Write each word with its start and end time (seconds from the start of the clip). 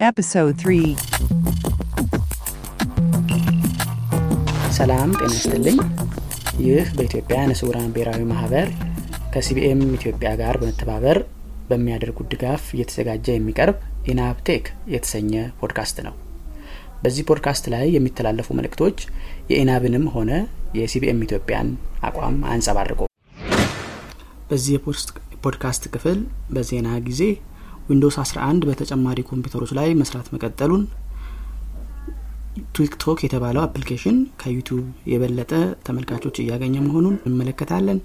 Episode 0.00 0.56
3 0.58 1.00
ሰላም 4.76 5.08
ጤና 5.16 5.30
ይስጥልኝ። 5.30 5.78
ይህ 6.64 6.84
በኢትዮጵያ 6.96 7.36
ዓይነ 7.40 7.52
ስውራን 7.60 7.88
ብሔራዊ 7.94 8.20
ማህበር 8.30 8.68
ከ 9.32 9.51
CBM 9.51 9.80
ኢትዮጵያ 9.96 10.30
ጋር 10.40 10.58
በመተባበር 10.60 11.18
በሚያደርጉት 11.70 12.30
ድጋፍ 12.34 12.62
እየተዘጋጀ 12.74 13.26
የሚቀርብ 13.34 13.80
ኢናብቴክ 14.12 14.64
የተሰኘ 14.94 15.32
ፖድካስት 15.60 15.98
ነው። 16.06 16.14
በዚህ 17.02 17.26
ፖድካስት 17.30 17.66
ላይ 17.74 17.86
የሚተላለፉ 17.96 18.56
መልእክቶች 18.58 19.00
የኢናብንም 19.52 20.06
ሆነ 20.14 20.30
የ 20.78 20.97
CBM 20.97 21.26
ኢትዮጵያን 21.26 21.68
አቋም 22.04 22.38
አያንጸባርቁም። 22.48 23.00
በዚህ 24.50 24.72
የፖድካስት 24.76 25.84
ክፍል 25.94 26.18
በዜና 26.54 26.90
ጊዜ 27.08 27.22
Windows 27.88 28.16
11 28.22 28.66
በተጨማሪ 28.68 29.18
ኮምፒውተሮች 29.28 29.70
ላይ 29.78 29.88
መስራት 30.00 30.26
መቀጠሉን 30.34 30.82
TikTok 32.76 33.18
የተባለው 33.24 33.62
application 33.64 34.16
ከ 34.40 34.49
YouTube 34.49 34.80
የበለጠ 35.12 35.52
ተመልካቾች 35.86 36.36
እያገኘ 36.42 36.74
መሆኑን 36.86 37.16
እንመለከታለን። 37.28 37.98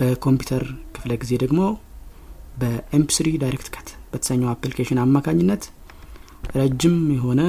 በኮምፒውተር 0.00 0.64
ክፍለ 0.96 1.12
ጊዜ 1.22 1.32
ደግሞ 1.44 1.60
በ 2.60 2.87
MP3 2.87 3.28
Direct 3.42 3.68
Cut 3.74 3.88
በተሰኘው 4.12 4.50
application 4.52 5.02
አማካኝነት 5.04 5.64
ረጅም 6.56 6.96
የሆነ 7.16 7.40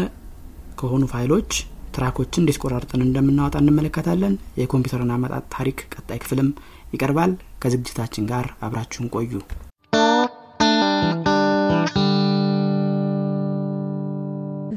ከሆኑ 0.80 1.04
ፋይሎች 1.14 1.52
ትራኮችን 1.96 2.44
እንዴት 2.44 2.60
ቆራርጠን 2.64 3.06
እንደምናወጣ 3.06 3.56
እንመለከታለን። 3.62 4.36
የኮምፒውተርን 4.62 5.16
አመጣጥ 5.16 5.44
ታሪክ 5.56 5.80
ቀጣይ 5.94 6.22
ክፍልም 6.24 6.50
ይቀርባል። 6.94 7.32
ከዝግጅታችን 7.64 8.30
ጋር 8.32 8.48
አብራችሁን 8.62 9.12
ቆዩ። 9.16 9.34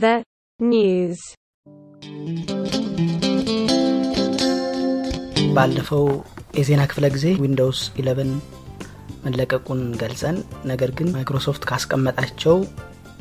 The 0.03 0.15
news. 0.61 1.19
ባለፈው 5.57 6.05
የዜና 6.59 6.83
ክፍለ 6.91 7.07
ጊዜ 7.15 7.27
Windows 7.43 7.81
11 7.97 8.57
መለቀቁን 9.25 9.81
ገልጸን 10.03 10.37
ነገር 10.71 10.91
ግን 10.99 11.13
ማይክሮሶፍት 11.17 11.67
ካስቀመጣቸው 11.71 12.57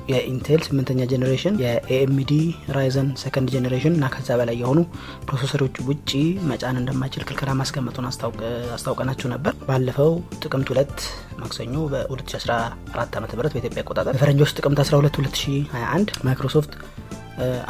የ 0.09 0.24
Intel 0.24 0.61
ስምንተኛ 0.67 1.01
generation 1.11 1.55
የ 1.63 1.90
AMD 1.90 2.31
Ryzen 2.75 3.09
second 3.21 3.49
generation 3.53 3.95
እና 3.97 4.05
ከዛ 4.13 4.37
በላይ 4.39 4.55
የሆኑ 4.61 4.79
processor 5.27 5.60
ኦች 5.60 5.75
ውጪ 5.89 6.11
መጫን 6.49 6.79
እንደማይችል 6.81 7.25
ክልከላ 7.27 7.53
ማስቀመጡን 7.59 8.07
አስታውቀናችሁ 8.73 9.29
ነበር። 9.33 9.53
ባለፈው 9.67 10.11
ጥቅምት 10.43 10.69
ሁለት 10.73 10.97
ማክሰኞ 11.41 11.75
በ2014 11.93 12.57
ዓ 13.15 13.21
ም 13.21 13.27
በኢትዮጵያ 13.45 13.83
አቆጣጠር 13.83 14.13
በፈረንጆች 14.17 14.53
ጥቅምት 14.59 14.81
12 14.85 15.21
2021 15.21 16.17
Microsoft 16.27 16.73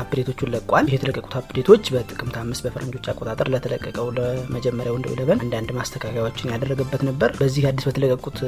update 0.01 0.26
ኦቹን 0.26 0.51
ለቋል። 0.53 0.85
የተለቀቁት 0.93 1.33
update 1.39 1.66
ኦች 1.66 1.83
በጥቅምት 1.93 2.35
አምስት 2.41 2.63
በፈረንጆች 2.65 3.05
አቆጣጠር 3.11 3.47
ለተለቀቀው 3.53 4.07
ለመጀመሪያው 4.17 4.97
Windows 4.99 5.09
eleven 5.13 5.41
አንዳንድ 5.45 5.69
ማስተካከያዎችን 5.77 6.51
ያደረገበት 6.53 7.03
ነበር። 7.09 7.31
በዚህ 7.39 7.67
አዲስ 7.69 7.87
በተለቀቁት 7.89 8.39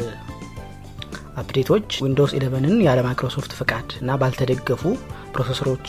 update 1.41 1.69
ኦች 1.69 1.87
Windows 2.03 2.33
eleven 2.37 2.66
ን 2.66 2.75
ያለ 2.85 2.99
ማይክሮሶፍት 3.05 3.53
ፍቃድ 3.59 3.89
እና 3.99 4.17
ባልተደገፉ 4.21 4.83
processor 5.33 5.69
ኦች 5.69 5.85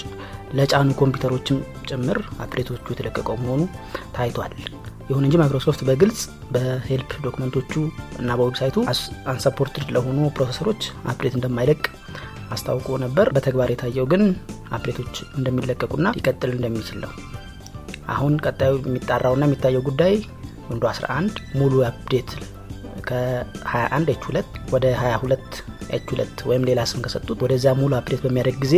ለጫኑ 0.59 0.89
ኮምፒውተሮችም 1.01 1.59
ጭምር 1.89 2.19
update 2.45 2.69
ኦቹ 2.69 2.84
የተለቀቀው 2.92 3.36
መሆኑ 3.42 3.62
ታይቷል። 4.17 4.55
ይሁን 5.11 5.25
እንጂ 5.27 5.34
ማይክሮሶፍት 5.41 5.81
በግልጽ 5.89 6.20
በ 6.53 6.72
help 6.72 7.11
document 7.25 7.57
ኦቹ 7.57 7.73
እና 8.20 8.36
በ 8.39 8.47
website 8.47 8.77
ኡ 9.33 9.41
unsupported 9.41 9.89
ለሆኑ 9.97 10.19
processor 10.37 10.68
ኦች 10.68 10.83
update 11.12 11.37
እንደማይለቅ 11.39 11.83
አስታውቆ 12.55 12.97
ነበር። 13.05 13.27
በተግባር 13.36 13.70
የታየው 13.73 14.06
ግን 14.12 14.23
update 14.73 14.98
ኦች 14.98 15.15
እንደሚለቀቁና 15.39 16.08
ሊቀጥል 16.19 16.53
እንደሚችል 16.56 16.98
ነው። 17.05 17.12
አሁን 18.14 18.34
ቀጣዩ 18.47 18.75
የሚጣራውና 18.83 19.45
የሚታየው 19.48 19.84
ጉዳይ 19.89 20.14
Windows 20.70 20.84
11 20.91 21.39
ሙሉ 21.55 21.74
update 21.89 22.30
ከ21 23.09 24.13
H 24.13 24.25
2 24.29 24.61
ወደ 24.75 24.87
22 24.98 25.59
H 25.97 26.08
2 26.15 26.45
ወይም 26.51 26.65
ሌላ 26.69 26.81
ስም 26.91 27.03
ከሰጡት 27.05 27.39
ወደዛ 27.45 27.75
ሙሉ 27.81 27.92
update 27.98 28.23
በሚያደርግ 28.25 28.59
ጊዜ 28.65 28.77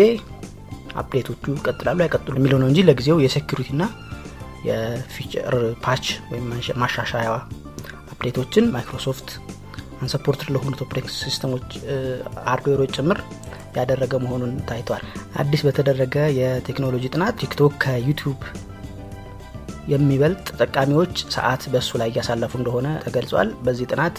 update 1.02 1.34
ኦቹ 1.34 1.54
ይቀጥላሉ 1.54 1.98
አይቀጥሉ 2.04 2.34
የሚለው 2.38 2.60
ነው 2.62 2.68
እንጂ 2.70 2.80
ለጊዜው 2.88 3.18
የ 3.24 3.34
security 3.34 3.70
ና 3.80 3.86
የ 4.68 4.88
feature 4.88 5.54
patch 5.84 6.04
ወይም 6.30 6.46
ማሻሻያ 6.82 7.28
update 8.12 8.41
ኦችን 8.41 8.70
Microsoft 8.74 9.28
unsupported 10.02 10.48
ለሆኑት 10.54 10.80
operating 10.84 11.12
system 11.18 11.48
ኦች 11.48 11.68
hardware 12.48 12.76
ኦች 12.76 12.90
ጭምር 12.98 13.18
ያደረገ 13.76 14.14
መሆኑን 14.24 14.52
ታይቷል። 14.68 15.04
አዲስ 15.42 15.60
በተደረገ 15.66 16.16
የቴክኖሎጂ 16.38 17.04
ጥናት 17.14 17.34
TikTok 17.42 17.74
ከ 17.84 17.97
YouTube 17.97 18.40
የሚበልጥ 19.86 20.44
ተጠቃሚዎች 20.50 21.14
ሰዓት 21.34 21.62
በእሱ 21.72 21.90
ላይ 22.00 22.08
እያሳለፉ 22.12 22.52
እንደሆነ 22.60 22.88
ተገልጿል። 23.04 23.50
በዚህ 23.66 23.88
ጥናት 23.92 24.16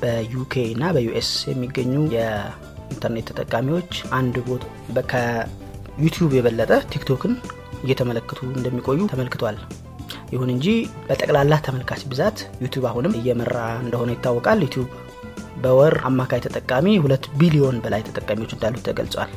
በ 0.00 0.27
UK 0.27 0.54
እና 0.72 0.84
በ 0.96 1.13
US 1.13 1.30
የሚገኙ 1.50 1.94
የኢንተርኔት 2.16 3.28
ተጠቃሚዎች 3.30 3.90
አንድ 4.18 4.36
ከ 5.12 5.39
YouTube 5.39 6.32
የበለጠ 6.36 6.72
TikTok 6.92 7.24
ን 7.24 7.34
እየተመለከቱ 7.84 8.40
እንደሚቆዩ 8.52 9.00
ተመልክቷል። 9.12 9.58
ይሁን 10.32 10.50
እንጂ 10.54 10.66
በጠቅላላ 11.08 11.54
ተመልካች 11.66 12.02
ብዛት 12.12 12.38
YouTube 12.62 12.84
አሁንም 12.90 13.16
እየመራ 13.18 13.56
እንደሆነ 13.82 14.10
ይታወቃል። 14.14 14.60
YouTube 14.66 14.88
በወር 15.62 15.94
አማካይ 16.08 16.40
ተጠቃሚ 16.46 16.96
ሁለት 17.04 17.24
ቢሊዮን 17.38 17.76
በላይ 17.84 18.02
ተጠቃሚዎች 18.08 18.52
እንዳሉት 18.56 18.82
ተገልጿል። 18.88 19.30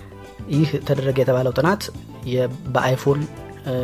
ይህ 0.50 0.70
ተደረገ 0.88 1.18
የተባለው 1.24 1.54
ጥናት 1.60 1.84
በ 2.74 2.85
iPhone 2.85 3.20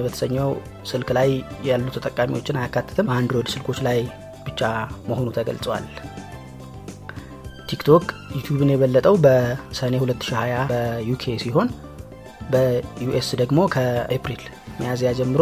በተሰኘው 0.03 0.49
ስልክ 0.91 1.09
ላይ 1.17 1.29
ያሉ 1.69 1.85
ተጠቃሚዎችን 1.95 2.59
አያካትትም። 2.61 3.09
Android 3.15 3.49
ስልኮች 3.53 3.79
ላይ 3.87 3.99
ብቻ 4.47 4.61
መሆኑ 5.09 5.27
ተገልጿል። 5.37 5.85
TikTok 7.69 8.05
YouTube 8.35 8.63
ን 8.63 8.71
የበለጠው 8.71 9.15
በሰኔ 9.23 9.93
2020 10.01 10.59
በ 10.71 11.03
UK 11.03 11.35
ሲሆን 11.43 11.69
በ 12.51 12.90
US 12.90 13.29
ደግሞ 13.41 13.59
ከኤፕሪል 13.73 14.43
ሚያዝያ 14.79 15.09
ጀምሮ 15.19 15.41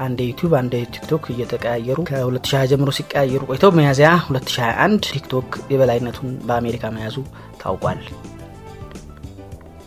አንድ 0.00 0.18
YouTube 0.28 0.52
አንድ 0.60 0.74
TikTok 0.94 1.24
እየተቀያየሩ 1.32 1.98
ከ2020 2.08 2.70
ጀምሮ 2.72 2.90
ሲቀያየሩ 2.98 3.42
ቆይተው 3.50 3.72
ሚያዝያ 3.78 4.10
2021 4.28 5.08
TikTok 5.10 5.58
የበላይነቱን 5.72 6.30
በአሜሪካ 6.48 6.92
መያዙ 6.96 7.16
ታውቋል። 7.62 8.00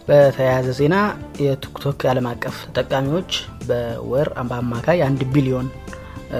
በተያያዘ 0.08 0.70
ዜና 0.80 0.96
የ 1.44 1.58
TikTok 1.58 2.00
የዓለም 2.06 2.28
አቀፍ 2.32 2.56
ተጠቃሚዎች 2.68 3.32
በወር 3.64 4.30
በአማካይ 4.50 5.02
አንድ 5.08 5.22
ቢሊዮን 5.34 5.68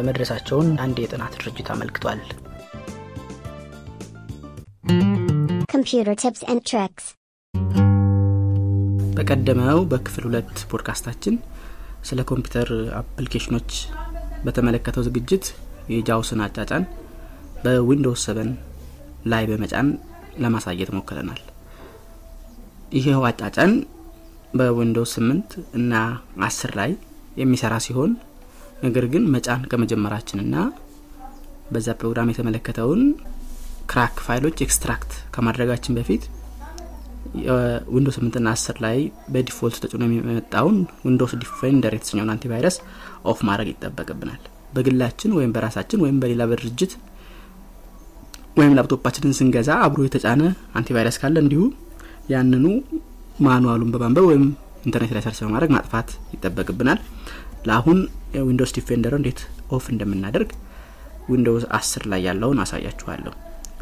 መድረሳቸውን 0.08 0.70
አንድ 0.86 0.98
የጥናት 1.04 1.36
ድርጅት 1.38 1.70
አመልክቷል። 1.74 2.22
Computer 5.74 6.16
tips 6.16 6.42
and 6.44 6.62
tricks. 6.64 7.06
በቀደመው 9.18 9.80
በክፍል 9.92 10.24
ሁለት 10.28 10.56
ፖድካስታችን 10.72 11.36
ስለ 12.08 12.20
ኮምፒውተር 12.30 12.70
application 13.00 13.53
ኦች 13.53 13.72
በተመለከተው 14.46 15.06
ዝግጅት 15.08 15.46
የ 15.94 16.06
JAWS 16.06 16.30
ን 16.30 16.42
አጫጫን 16.46 16.84
በ 17.64 17.77
Windows 17.77 18.24
7 18.30 18.54
ላይ 19.34 19.44
በመጫን 19.50 19.90
ለማሳየት 20.44 20.92
ሞክረናል። 20.98 21.42
ይሄው 22.92 23.24
አጫጫን 23.30 23.74
በ 24.60 24.72
Windows 24.72 25.14
8 25.20 25.58
እና 25.80 25.94
10 26.48 26.74
ላይ 26.80 26.92
የሚሰራ 27.38 27.74
ሲሆን 27.86 28.12
ነገር 28.86 29.06
ግን 29.14 29.24
መጫን 29.34 29.62
ከመጀመራችንና 29.72 30.56
በዛ 31.74 31.90
ፕሮግራም 32.00 32.32
የተመለከተውን 32.32 33.02
crack 33.92 34.16
ፋይሎች 34.26 34.58
extract 34.66 35.12
ከማድረጋችን 35.36 35.96
በፊት 35.98 36.24
Windows 37.94 38.18
8 38.18 38.38
ና 38.40 38.52
10 38.56 38.82
ላይ 38.86 38.98
በ 39.34 39.44
default 39.44 39.78
ተጭኖ 39.84 40.02
የሚመጣውን 40.08 40.78
Windows 41.06 41.34
Defender 41.44 41.94
የተሰኘውን 41.98 42.32
antivirus 42.34 42.76
off 43.32 43.40
ማድረግ 43.50 43.70
ይጠበቅብናል። 43.72 44.42
በግላችን 44.76 45.32
ወይም 45.38 45.52
በራሳችን 45.56 46.02
ወይም 46.04 46.18
በሌላ 46.22 46.44
በድርጅት 46.52 46.94
ወይም 48.58 48.76
ላፕቶፓችንን 48.78 49.36
ስንገዛ 49.38 49.70
አብሮ 49.86 50.02
የተጫነ 50.08 50.42
antivirus 50.80 51.18
ካለ 51.22 51.38
እንዲሁ 51.44 51.62
ያንኑ 52.34 52.66
manual 53.46 53.73
ኡን 53.73 53.92
በማንበብ 53.94 54.26
ወይም 54.32 54.46
ኢንተርኔት 54.84 55.12
ላይ 55.16 55.22
search 55.26 55.40
በማድረግ 55.44 55.72
ማጥፋት 55.76 56.10
ይጠበቅብናል። 56.34 57.00
ለአሁን 57.68 58.00
Windows 58.48 58.72
Defender 58.78 59.14
እንዴት 59.20 59.40
off 59.76 59.86
እንደምናደርግ 59.94 60.50
Windows 61.34 61.66
10 61.78 62.08
ላይ 62.14 62.22
ያለውን 62.28 62.60
አሳያችኋለሁ። 62.64 63.34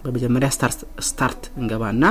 በመጀመሪያ 0.06 0.50
start 1.08 1.42
እንገባና 1.62 2.04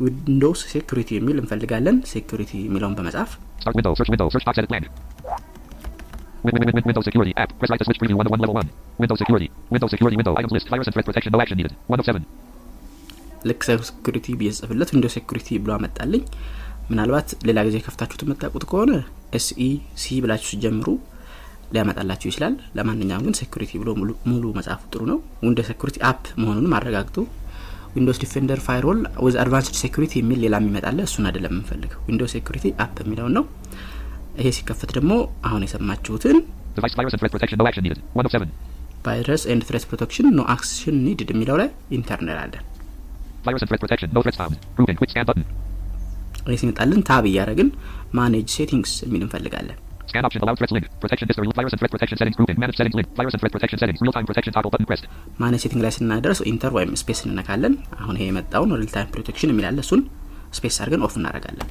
Windows 0.00 0.60
security 0.72 1.10
የሚል 1.18 1.36
እንፈልጋለን። 1.42 1.98
ሴኩሪቲ 2.12 2.52
የሚለውን 2.64 2.96
በመጻፍ 3.00 3.30
Start 3.60 3.76
window, 3.78 3.92
search 3.98 4.10
window, 4.12 4.26
search 4.32 4.46
box 4.46 4.56
edit 4.60 4.70
blank. 4.72 4.86
Win- 6.44 6.54
win- 6.54 6.64
win- 6.64 6.76
win- 6.76 6.86
Windows 6.88 7.04
security 7.04 7.32
app. 7.36 7.50
Press 7.58 7.70
right 7.70 7.80
to 7.80 7.86
switch 7.86 8.00
preview 8.00 8.16
1 8.16 8.26
to 8.26 8.32
1 8.34 8.42
level 8.42 8.56
1. 8.56 8.68
Windows 8.98 9.20
security. 9.22 9.48
Windows 9.70 9.90
security 9.90 10.16
window. 10.20 10.32
Items 10.40 10.52
list. 10.52 10.68
Virus 10.68 10.88
and 10.88 10.94
threat 10.94 11.06
protection. 11.08 11.32
No 11.32 11.40
action 11.40 11.56
needed. 11.60 11.74
1 11.88 12.02
of 12.02 12.08
7. 12.10 12.22
ልክ 13.48 13.60
security 13.68 14.26
ብዬ 14.38 14.50
ጽፍለት 14.58 14.90
security 15.14 15.48
ብሎ 15.64 15.70
አመጣልኝ 15.76 16.22
ምናልባት 16.90 17.28
ሌላ 17.48 17.58
ጊዜ 17.66 17.76
ከፍታችሁት 17.84 18.22
የምታውቁት 18.24 18.64
ከሆነ 18.70 18.92
SEC 19.38 20.20
ብላችሁ 20.24 20.48
ሲጀምሩ 20.50 20.88
ሊያመጣላችሁ 21.72 22.26
ይችላል። 22.30 22.54
ለማንኛውም 22.76 23.24
ግን 23.26 23.34
security 23.38 23.72
ብሎ 23.80 23.88
ሙሉ- 24.00 24.52
መጻፉ 24.58 24.82
ጥሩ 24.92 25.02
ነው። 25.10 25.18
Windows 25.44 25.60
security 25.68 25.96
app 26.10 26.22
መሆኑንም 26.42 26.74
አረጋግጡ። 26.78 27.16
Windows 27.96 28.18
Defender 28.22 28.60
firewall 28.66 28.98
with 29.24 29.36
advanced 29.42 29.76
security 29.82 30.12
የሚል 30.20 30.38
ሌላ 30.44 30.54
የሚመጣ 30.60 30.87
አለ 30.87 30.98
እሱን 31.06 31.26
አይደለም 31.28 31.52
የምንፈልገው። 31.54 32.00
Windows 32.08 32.32
security 32.36 32.66
app 32.84 32.96
የሚለውን 33.04 33.34
ነው። 33.38 33.44
ይሄ 34.40 34.48
ሲከፈት 34.56 34.90
ደግሞ 34.96 35.12
አሁን 35.48 35.64
የሰማችሁትን 35.66 36.38
Device 36.76 36.94
virus 36.94 37.14
and 37.14 37.20
threat 37.20 37.32
protection. 37.34 37.58
No 37.58 37.66
action 37.66 37.84
needed. 37.84 38.00
107. 38.14 38.48
Virus 39.04 39.42
and 39.50 39.62
threat 39.68 39.84
protection 39.90 40.26
no 40.36 40.42
action 40.54 40.96
needed 41.04 41.28
የሚለው 41.32 41.56
ላይ 41.60 41.68
enter 41.96 42.38
እንላለን። 42.42 42.64
ይህ 46.54 46.60
ሲመጣልን 46.62 47.02
tab 47.08 47.24
እያደረግን 47.30 47.68
manage 48.18 48.48
settings 48.58 48.94
የሚል 49.06 49.24
እንፈልጋለን። 49.26 49.78
Scan 50.10 50.24
option. 50.26 50.42
Allow 50.44 50.54
threats 50.58 50.72
link. 50.74 50.84
Protection 51.02 51.26
history. 51.28 51.48
Virus 51.58 51.72
and 51.74 51.80
threat 51.80 51.92
protection 51.94 52.16
settings. 52.18 52.36
Proving. 52.38 52.58
Manage 52.62 52.76
settings 52.76 52.96
link. 52.98 53.08
Virus 53.16 53.34
and 53.34 53.40
threat 53.42 53.52
protection 53.52 53.78
settings. 53.78 54.00
Real 54.04 54.14
time 54.16 54.26
protection 54.28 54.52
toggle 54.56 54.72
button 54.74 54.86
pressed. 54.90 55.06
manage 55.42 55.60
setting 55.64 55.82
ላይ 55.84 55.92
ስንደርስ 55.96 56.40
enter 56.50 56.72
ወይም 56.76 56.92
space 57.00 57.20
እንነካለን። 57.28 57.74
አሁን 58.02 58.14
ይሄ 58.18 58.26
የመጣውን 58.30 58.72
real 58.80 58.90
time 58.94 59.08
protection 59.14 59.50
የሚል 59.52 59.68
አለ 59.68 59.78
እሱን 59.84 60.02
space 60.58 60.76
አድርገን 60.82 61.02
off 61.08 61.14
እናደርጋለን።. 61.20 61.66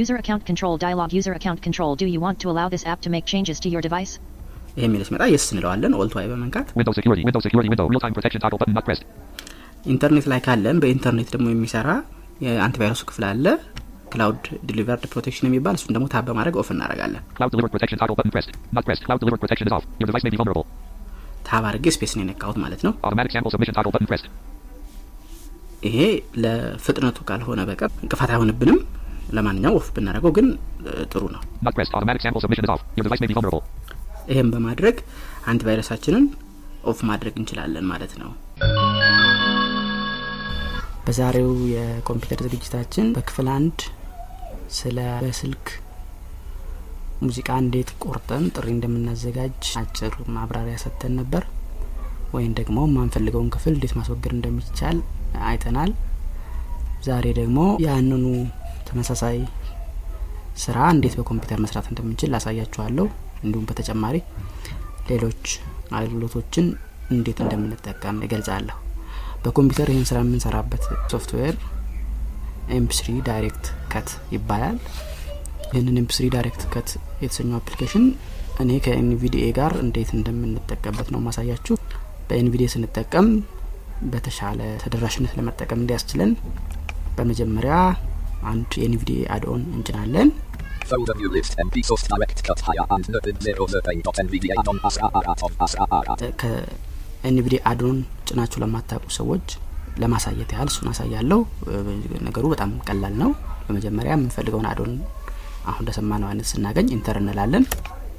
User 0.00 0.16
account 0.22 0.42
control 0.50 0.74
dialog. 0.84 1.08
User 1.18 1.34
account 1.38 1.60
control. 1.66 1.92
Do 1.96 2.06
you 2.06 2.20
want 2.20 2.38
to 2.42 2.48
allow 2.52 2.66
this 2.74 2.84
app 2.92 3.00
to 3.06 3.10
make 3.14 3.26
changes 3.32 3.58
to 3.64 3.68
your 3.74 3.82
device? 3.88 4.12
ይሄ 4.76 4.84
የሚል 4.86 5.02
ሲመጣ 5.08 5.22
yes 5.32 5.46
እንለዋለን። 5.52 5.92
Alt 6.00 6.14
Y 6.22 6.26
በመንካት 6.32 6.66
Windows 6.80 6.96
security. 6.98 7.22
Windows 7.28 7.44
security 7.46 7.70
window. 7.72 7.86
Real 7.92 8.02
time 8.04 8.14
protection 8.18 8.40
toggle 8.44 8.60
button 8.62 8.74
not 8.78 8.86
pressed. 8.88 9.04
ኢንተርኔት 9.94 10.26
ላይ 10.32 10.40
ካለን 10.46 10.78
በኢንተርኔት 10.84 11.28
ደግሞ 11.34 11.46
የሚሰራ 11.52 11.88
የ 12.40 12.50
antivirus 12.50 12.93
ኡ 12.93 13.02
ክፍል 13.08 13.24
አለ 13.30 13.46
cloud 14.12 14.44
delivered 14.68 15.04
protection 15.12 15.46
የሚባል 15.48 15.74
እሱን 15.78 15.92
ደግሞ 15.96 16.06
tab 16.14 16.24
በማድረግ 16.28 16.54
off 16.62 16.68
እናደርጋለን።. 16.74 17.22
tab 21.48 21.64
አድርጌ 21.68 21.86
space 21.96 22.12
ነው 22.16 22.22
የነካሁት 22.24 22.56
ማለት 22.64 22.80
ነው።. 22.86 22.92
ይሄ 25.88 25.98
ለፍጥነቱ 26.42 27.18
ካልሆነ 27.28 27.60
በቀር 27.68 27.90
እንቅፋት 28.04 28.30
አይሆንብንም። 28.32 28.80
ለማንኛውም 29.36 29.76
off 29.80 29.88
ብናደርገው 29.96 30.32
ግን 30.38 30.46
ጥሩ 31.12 31.22
ነው።. 31.34 31.42
ይህም 34.32 34.48
በማድረግ 34.54 34.96
አንቲቫይረሳችንን 35.52 36.24
off 36.84 36.98
ማድረግ 37.10 37.34
እንችላለን 37.40 37.86
ማለት 37.92 38.12
ነው። 38.22 38.30
በዛሬው 41.10 41.48
የኮምፒውተር 41.68 42.40
ዝግጅታችን 42.44 43.06
በክፍል 43.14 43.46
አንድ 43.54 43.78
ስለ 44.70 44.98
በስልክ 45.22 45.64
ሙዚቃ 47.20 47.48
እንዴት 47.62 47.88
ቆርጠን 48.04 48.44
ጥሪ 48.54 48.66
እንደምናዘጋጅ 48.74 49.70
አጭር 49.80 50.12
ማብራሪያ 50.36 50.76
ሰጥተን 50.82 51.14
ነበር። 51.20 51.44
ወይም 52.32 52.52
ደግሞ 52.60 52.78
የማንፈልገውን 52.86 53.48
ክፍል 53.54 53.72
እንዴት 53.74 53.94
ማስወገድ 53.98 54.34
እንደሚቻል 54.36 54.98
አይተናል። 55.48 55.92
ዛሬ 57.04 57.32
ደግሞ 57.32 57.58
ያንኑ 57.86 58.24
ተመሳሳይ 58.90 59.40
ስራ 60.64 60.78
እንዴት 60.94 61.16
በኮምፒውተር 61.18 61.60
መስራት 61.64 61.88
እንደምንችል 61.90 62.32
ላሳያችኋለሁ። 62.34 63.08
እንዲሁም 63.42 63.66
በተጨማሪ 63.70 64.18
ሌሎች 65.08 65.44
አገልግሎቶችን 65.92 66.68
እንዴት 67.10 67.40
እንደምንጠቀም 67.44 68.22
እገልጻለሁ። 68.28 68.78
በኮምፒውተር 69.44 69.88
ይህን 69.92 70.06
ስራ 70.10 70.18
የምንሰራበት 70.22 70.82
ሶፍትዌር 71.12 71.54
mp3 72.70 73.08
Direct 73.28 73.64
Cut 73.92 74.10
ይባላል። 74.34 74.76
ይህንን 75.72 75.96
mp3 76.02 76.26
Direct 76.34 76.62
Cut 76.74 76.88
የተሰኘው 77.22 77.56
application 77.60 78.04
እኔ 78.62 78.70
ከኤንቪዲኤ 78.84 79.46
ጋር 79.58 79.72
እንዴት 79.84 80.10
እንደምንጠቀምበት 80.18 81.08
ነው 81.14 81.20
ማሳያችሁ። 81.26 81.76
በኤንቪዲኤ 82.28 82.68
ስንጠቀም 82.74 83.28
በተሻለ 84.12 84.60
ተደራሽነት 84.82 85.32
ለመጠቀም 85.38 85.80
እንዲያስችለን 85.82 86.30
በመጀመሪያ 87.16 87.74
አንድ 88.52 88.70
የኤንቪዲኤ 88.80 89.22
አድኦን 89.36 89.64
እንጭናለን። 89.74 90.28
Folder 90.90 91.14
view 91.14 91.30
list 91.30 91.52
MP 91.60 91.76
source 91.88 92.04
direct 92.04 92.38
cut 92.42 92.60
higher 92.60 92.86
and 92.90 93.04
noted 93.08 93.36
0 93.40 93.66
add 94.54 94.68
on 94.68 94.78
asra 94.82 95.08
araton 95.18 95.52
asra 95.66 95.84
arat. 95.98 96.22
ከኤንቪዲኤ 96.40 97.60
አድኦን 97.70 97.98
ጭናችሁ 98.30 98.58
ለማታውቁ 98.62 99.08
ሰዎች 99.18 99.46
ለማሳየት 100.00 100.50
ያህል 100.54 100.68
እሱን 100.70 100.88
አሳያለሁ። 100.90 101.40
ነገሩ 102.26 102.44
በጣም 102.52 102.70
ቀላል 102.88 103.14
ነው። 103.22 103.30
በመጀመሪያ 103.66 104.12
የምንፈልገውን 104.14 104.68
አድኦን 104.70 104.92
አሁን 105.66 105.82
እንደሰማነው 105.82 106.28
አይነት 106.28 106.46
ስናገኝ 106.50 106.88
ኢንተር 106.96 107.16
እንላለን። 107.20 107.64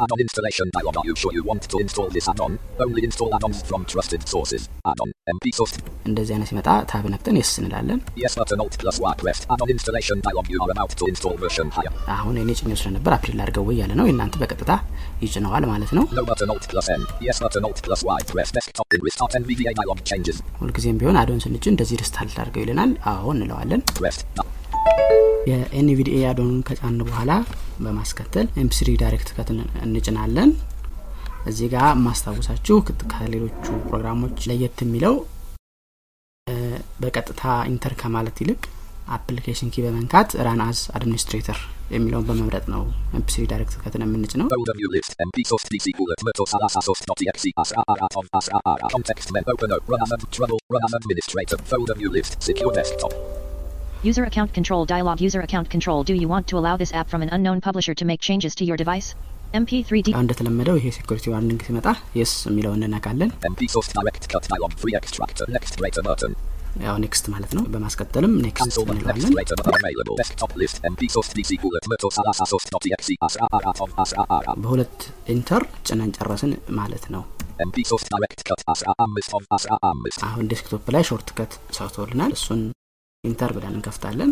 Add-on 0.01 0.19
installation 0.19 0.67
dialog. 0.73 0.95
Are 0.97 1.05
you 1.05 1.15
sure 1.15 1.31
you 1.31 1.43
want 1.43 1.63
to 1.63 1.77
install 1.77 2.07
this 2.09 2.27
add-on? 2.27 2.53
Only 2.79 3.01
install 3.03 3.29
add-ons 3.35 3.61
from 3.61 3.81
trusted 3.85 4.21
sources. 4.27 4.61
Add-on 4.85 5.09
MP 5.27 5.45
source. 5.57 5.73
እንደዚህ 6.09 6.33
አይነት 6.35 6.47
ሲመጣ 6.51 6.69
ታብ 6.91 7.05
ነክተን 7.13 7.35
የስ 7.39 7.51
እንላለን። 7.61 7.99
Yes 8.23 8.33
button 8.39 8.61
alt 8.63 8.75
plus 8.81 8.97
Y 9.03 9.13
pressed. 9.21 9.43
Add-on 9.53 9.71
installation 9.75 10.17
dialog. 10.27 10.47
You 10.53 10.59
are 10.65 10.71
about 10.75 10.93
to 11.01 11.05
install 11.11 11.35
version 11.43 11.67
higher. 11.77 11.93
አሁን 12.15 12.37
እኔ 12.43 12.55
ጭኜው 12.61 12.77
ስለነበር 12.81 13.13
አፕሪል 13.17 13.41
አድርገው 13.45 13.65
ወይ 13.69 13.77
ያለ 13.81 13.91
ነው። 13.99 14.07
የእናንተ 14.09 14.37
በቀጥታ 14.43 14.71
ይጭነዋል 15.25 15.65
ማለት 15.73 15.91
ነው። 15.97 16.05
No 16.19 16.23
button 16.31 16.51
alt 16.55 16.65
plus 16.73 16.89
N. 16.97 17.03
Yes 17.27 17.39
button 17.45 17.65
alt 17.69 17.81
plus 17.87 18.03
Y 18.11 18.21
press 18.31 18.51
desktop 18.59 18.89
in 18.97 19.03
restart 19.09 19.35
NVDA 19.41 19.73
dialog 19.81 20.01
changes. 20.11 20.39
ሁልጊዜም 20.61 20.97
ቢሆን 21.01 21.19
add-on 21.23 21.41
ስንጭን 21.45 21.65
እንደዚህ 21.73 21.99
restart 22.03 22.37
አድርገው 22.43 22.63
ይለናል። 22.65 22.93
አዎ 23.13 23.27
እንለዋለን። 23.35 23.83
Pressed. 23.99 24.23
የ 25.49 25.72
NVDA 25.72 26.17
add-on 26.31 26.48
ኡን 26.48 26.59
ከጫን 26.67 26.97
በኋላ 27.07 27.31
በማስከተል 27.81 28.47
mp3 28.61 28.89
Direct 29.01 29.29
Cut 29.35 29.48
ን 29.48 29.57
እንጭናለን። 29.85 30.51
እዚህ 31.45 31.67
ጋር 31.73 31.87
ማስታወሳችሁ 32.05 32.75
ከሌሎቹ 33.13 33.65
ፕሮግራሞች 33.87 34.37
ለየት 34.49 34.79
የሚለው 34.85 35.15
በቀጥታ 37.01 37.41
enter 37.71 37.93
ከማለት 38.01 38.39
ይልቅ 38.43 38.61
application 39.15 39.69
key 39.73 39.83
በመንካት 39.85 40.29
run 40.45 40.61
as 40.65 40.79
administrator 40.97 41.59
የሚለውን 41.91 42.25
በመምረጥ 42.27 42.65
ነው 42.73 42.83
mp3 43.17 43.43
Direct 43.51 43.75
Cut 43.81 44.03
ን 44.05 44.33
የምንጭነው። 44.35 44.47
Folder 51.71 51.97
User 54.02 54.24
account 54.24 54.50
control 54.52 54.82
dialog. 54.86 55.16
User 55.20 55.40
account 55.40 55.68
control. 55.68 56.00
Do 56.04 56.14
you 56.14 56.28
want 56.28 56.46
to 56.48 56.56
allow 56.58 56.76
this 56.76 56.92
app 56.92 57.08
from 57.08 57.22
an 57.22 57.30
unknown 57.36 57.60
publisher 57.60 57.94
to 57.94 58.04
make 58.04 58.20
changes 58.20 58.54
to 58.54 58.64
your 58.64 58.76
device? 58.76 59.08
MP3D. 59.54 60.08
ያው 60.14 60.22
እንደተለመደው 60.24 60.76
ይሄ 60.78 60.88
ሴኩሪቲ 60.96 61.26
ዋርኒንግ 61.32 61.60
ሲመጣ 61.66 61.86
የስ 62.20 62.32
የሚለውን 62.48 62.82
እንነካለን። 62.86 63.30
MP 63.52 63.60
source 63.74 63.90
direct 63.98 64.24
cut 64.32 64.44
dialog. 64.52 64.72
Free 64.82 64.94
extractor. 65.00 65.46
Next 65.56 65.74
greater 65.80 66.04
button. 66.08 66.32
ያው 66.86 66.96
ኔክስት 67.04 67.26
ማለት 67.34 67.52
ነው። 67.58 67.64
በማስከተልም 67.74 68.32
ኔክስት 68.46 68.62
Cancel 68.62 68.84
button. 68.88 68.98
Next 69.00 69.06
እንለዋለን። 69.06 69.34
greater 69.36 69.56
button 69.58 69.76
available. 69.80 70.16
Desktop 70.22 70.52
list. 70.62 70.76
MP 70.92 71.02
source 71.14 71.30
DC 71.38 71.52
bullet 71.64 71.84
myrtle 71.92 72.12
salasa 72.16 72.46
source 72.52 72.66
dot 72.74 72.86
exe 72.96 73.14
asra 73.28 73.46
araton 73.58 73.92
asra 74.04 74.24
ara. 74.38 74.52
በሁለት 74.64 74.98
ኢንተር 75.34 75.64
ጭነን 75.88 76.12
ጨረስን 76.18 76.52
ማለት 76.80 77.06
ነው። 77.14 77.22
MP 77.68 77.76
source 77.90 78.06
direct 78.14 78.42
cut 78.50 78.62
asra 78.74 78.94
amist 79.06 79.32
on 79.38 79.46
asra 79.58 79.78
amist. 79.92 80.20
አሁን 80.30 80.44
ዴስክቶፕ 80.52 80.90
ላይ 80.96 81.04
ሾርት 81.10 81.30
ከት 81.38 81.54
ሰርቶልናል። 81.78 82.34
እሱን 82.38 82.60
enter 83.23 83.51
ብለን 83.55 83.73
እንከፍታለን። 83.77 84.31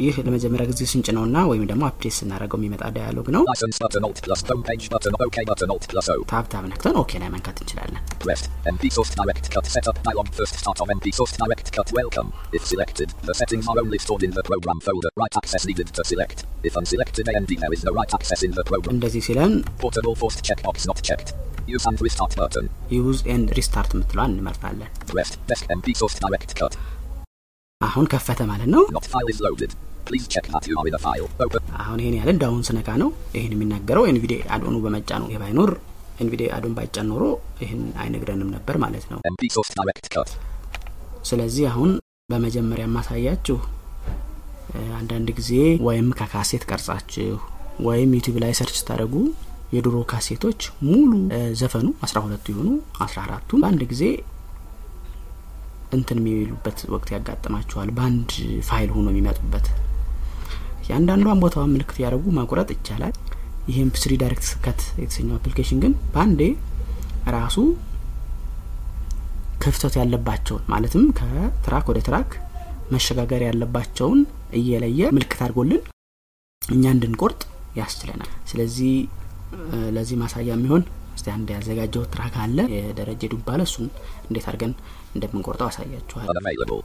ይህ 0.00 0.16
ለመጀመሪያ 0.26 0.64
ጊዜ 0.70 0.80
ስንጭነውና 0.90 1.36
ወይም 1.50 1.62
ደግሞ 1.70 1.82
update 1.88 2.14
ስናደርገው 2.16 2.58
የሚመጣ 2.60 2.82
dialog 2.96 3.28
ነው።. 3.34 3.42
tab 6.32 6.66
ነክተን 6.72 6.96
OK 7.02 7.20
ላይ 7.22 7.30
መንካት 7.34 7.58
እንችላለን።. 7.62 8.02
እንደዚህ 18.96 19.24
ሲለን. 19.28 19.54
use 22.98 23.18
and 23.32 23.48
restart 23.56 23.90
የምትለዋን 23.96 24.32
እንመርጣለን። 24.34 24.92
አሁን 27.80 28.06
ከፈተ 28.12 28.40
ማለት 28.50 28.68
ነው። 28.74 28.82
Not 28.94 29.04
file 29.10 29.28
is 29.32 29.40
loaded. 29.44 29.72
Please 30.08 30.24
check 30.34 30.46
that 30.52 30.64
you 30.68 30.76
are 30.80 30.86
in 30.90 30.94
a 30.94 31.00
file. 31.04 31.26
Open. 31.44 31.60
አሁን 31.82 31.98
ይሄን 32.02 32.14
ያለን 32.18 32.38
down 32.42 32.62
ስነካ 32.68 32.88
ነው 33.02 33.10
ይህን 33.36 33.52
የሚናገረው 33.54 34.04
NVDA 34.12 34.38
add-on 34.54 34.76
ኡ 34.84 34.88
በመጫኑ 34.88 35.10
ነው። 35.22 35.28
ይህ 35.32 35.38
ባይኖር 35.42 35.70
NVDA 36.24 36.48
add-on 36.56 36.74
ባይጫን 36.78 37.06
ኖሮ 37.10 37.24
ይህን 37.62 37.82
አይነግረንም 38.02 38.48
ነበር 38.56 38.76
ማለት 38.84 39.04
ነው።. 39.12 39.18
ስለዚህ 41.30 41.64
አሁን 41.72 41.90
በመጀመሪያ 42.32 42.86
ማሳያችሁ 42.96 43.58
አንዳንድ 44.98 45.28
ጊዜ 45.38 45.52
ወይም 45.88 46.08
ከካሴት 46.18 46.64
ቀርጻችሁ 46.70 47.36
ወይም 47.88 48.10
YouTube 48.18 48.38
ላይ 48.44 48.52
search 48.60 48.76
ስታደርጉ 48.80 49.14
የድሮ 49.76 49.96
ካሴቶች 50.10 50.60
ሙሉ 50.88 51.12
ዘፈኑ 51.60 51.88
አስራ 52.06 52.18
ሁለቱ 52.26 52.46
የሆኑ 52.54 52.68
አስራ 53.06 53.18
አራቱ 53.26 53.50
በአንድ 53.62 53.82
ጊዜ 53.92 54.02
እንትን 55.92 56.18
የሚሉበት 56.20 56.78
ወቅት 56.94 57.08
ያጋጥማችኋል። 57.14 57.90
በአንድ 57.96 58.30
ፋይል 58.68 58.90
ሆኖ 58.94 59.06
የሚመጡበት 59.12 59.66
የአንዳንዷን 60.88 61.40
ቦታዋን 61.42 61.72
ምልክት 61.74 61.96
ያደረጉ 62.02 62.26
መቁረጥ 62.36 62.68
ይቻላል። 62.74 63.14
ይህ 63.68 63.88
mp3 64.02 64.12
Direct 64.20 64.48
Cut 64.64 64.80
የተሰኘው 65.00 65.36
application 65.38 65.78
ግን 65.82 65.94
በአንዴ 66.12 66.42
ራሱ 67.34 67.56
ክፍተት 69.62 69.94
ያለባቸውን 70.00 70.62
ማለትም 70.72 71.04
ከ 71.18 71.37
track 71.37 71.86
ወደ 71.90 72.00
track 72.06 72.30
መሸጋገር 72.92 73.40
ያለባቸውን 73.46 74.20
እየለየ 74.58 75.10
ምልክት 75.16 75.40
አድርጎልን 75.44 75.80
እኛ 76.62 76.84
እንድንቆርጥ 76.94 77.40
ያስችለናል። 77.78 78.30
ስለዚህ 78.50 78.92
ለዚህ 79.96 80.16
ማሳያ 80.22 80.48
የሚሆን 80.50 80.82
እስቲ 81.18 81.28
አንድ 81.36 81.48
ያዘጋጀው 81.56 82.06
ትራክ 82.14 82.36
አለ 82.44 82.58
የደረጀ 82.76 83.22
ዱባለ 83.34 83.60
እሱን 83.68 83.88
እንዴት 84.28 84.46
አድርገን 84.52 84.74
እንደምንቆርጠው 85.16 85.68
አሳያችኋል።. 85.70 86.80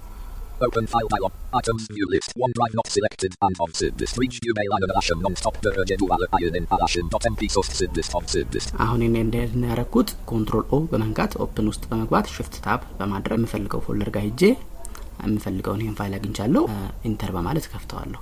Open 0.66 0.86
file 0.92 1.08
dialog. 1.12 1.32
Items 1.60 1.84
view 1.96 2.08
list. 2.12 2.30
OneDrive 2.44 2.74
not 2.80 2.88
selected. 2.96 3.32
And 3.46 3.56
on 3.64 3.72
sid 3.80 3.94
list. 4.02 4.16
Reach 4.22 4.38
you 4.46 4.54
mail 4.58 4.74
iron 4.76 4.92
alashem 4.94 5.20
non-stop. 5.26 5.56
In 6.56 6.66
alashem 6.76 7.06
dot 7.14 7.26
mp 7.32 7.50
source 7.56 7.72
sid 7.80 7.92
list 8.00 8.14
on 8.20 8.26
sid 8.34 8.48
list. 8.56 8.70
አሁን 8.86 9.02
እኔ 9.08 9.16
እንደዚህ 9.28 9.66
ያረኩት 9.72 10.12
ኮንትሮል 10.32 10.66
ኦ 10.76 10.80
በመንካት 10.92 11.34
ኦፕን 11.46 11.68
ውስጥ 11.72 11.84
በመግባት 11.92 12.30
ሽፍት 12.36 12.56
ታብ 12.68 12.84
በማድረግ 13.00 13.40
የምፈልገው 13.42 13.84
ፎልደር 13.88 14.12
ጋር 14.18 14.24
ሄጄ 14.28 14.42
የምፈልገውን 15.26 15.84
ይህን 15.86 15.98
ፋይል 16.02 16.16
አግኝቻለሁ 16.20 16.64
ኢንተር 17.10 17.34
በማለት 17.38 17.68
ከፍተዋለሁ። 17.74 18.22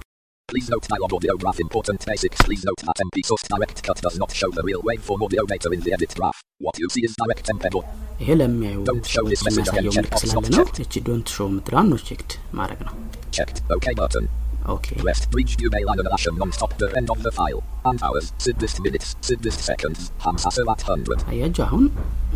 Please 0.51 0.71
note 0.71 0.87
dialog 0.87 1.13
audio 1.13 1.35
graph 1.37 1.59
important 1.59 2.07
basics. 2.07 2.41
Please 2.41 2.65
note 2.65 2.81
that 2.81 2.99
MP 2.99 3.25
source 3.25 3.43
direct 3.45 3.83
cut 3.83 4.01
does 4.01 4.17
not 4.17 4.31
show 4.33 4.49
the 4.49 4.63
real 4.63 4.81
waveform 4.83 5.23
audio 5.23 5.45
data 5.45 5.69
in 5.71 5.81
the 5.81 5.93
edit 5.93 6.15
graph. 6.15 6.41
What 6.61 6.79
you 6.79 6.89
see 6.89 7.03
is 7.05 7.15
direct 7.17 7.47
embed 7.53 7.75
or 7.75 7.85
ይሄ 8.21 8.35
ለሚያዩ 8.41 8.77
Don't 8.91 9.07
show 9.15 9.25
this 9.31 9.43
message 9.47 9.69
የሚያሳየው 9.69 9.93
again. 9.93 9.99
ምልክት 9.99 10.15
Check 10.15 10.15
box 10.15 10.31
ስላለ 10.33 10.45
not 10.45 10.53
ነው። 10.53 10.59
checked. 10.61 10.79
እቺ 10.85 10.95
ዶንት 11.09 11.29
ሾው 11.37 11.47
የምትለዋን 11.51 11.89
ኖ 11.93 11.99
ቼክድ 12.09 12.31
ማድረግ 12.59 12.81
ነው። 12.89 12.95
checked. 13.39 13.59
OK 13.77 13.87
button. 14.01 14.27
ኦኬ 14.75 14.87
Rest. 15.09 15.27
Reach 15.39 15.53
you 15.63 15.69
mail 15.75 15.91
iron 15.95 16.07
alashem 16.11 16.37
non-stop. 16.43 16.73
The 16.83 16.89
end 17.01 17.11
of 17.15 17.19
the 17.27 17.33
file. 17.41 17.61
And 17.91 17.99
hours. 18.07 18.29
Sid 18.47 18.57
list 18.65 18.79
minutes. 18.87 19.09
Sid 19.29 19.43
list 19.49 19.61
seconds. 19.71 20.01
Hamsa 20.27 20.53
at 20.77 20.83
100. 20.89 21.21
አያችሁ 21.33 21.65
አሁን 21.69 21.85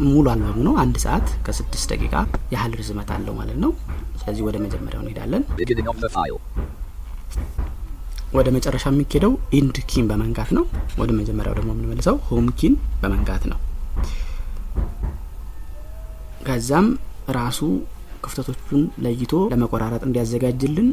ሙሉ 0.08 0.26
አልበሙ 0.34 0.58
ነው። 0.68 0.76
አንድ 0.84 0.98
ሰዓት 1.06 1.28
ከስድስት 1.46 1.88
ደቂቃ 1.94 2.14
ያህል 2.56 2.74
ርዝመት 2.82 3.10
አለው 3.16 3.36
ማለት 3.40 3.58
ነው። 3.64 3.72
ስለዚህ 4.20 4.42
ወደ 4.48 4.56
መጀመሪያው 4.66 5.02
እንሄዳለን። 5.04 5.42
Beginning 5.62 5.88
of 5.94 5.98
the 6.04 6.10
file. 6.18 6.38
ወደ 8.35 8.47
መጨረሻ 8.55 8.85
የሚኬደው 8.91 9.33
ኢንድ 9.57 9.77
ኪን 9.89 10.05
በመንካት 10.09 10.49
ነው። 10.57 10.63
ወደ 11.01 11.11
መጀመሪያው 11.19 11.55
ደግሞ 11.57 11.69
የምንመልሰው 11.73 12.15
home 12.27 12.47
key 12.59 12.68
ን 12.68 12.73
በመንካት 13.01 13.43
ነው። 13.51 13.59
ከዛም 16.47 16.87
ራሱ 17.37 17.59
ክፍተቶቹን 18.25 18.83
ለይቶ 19.05 19.33
ለመቆራረጥ 19.51 20.01
እንዲያዘጋጅልን 20.07 20.89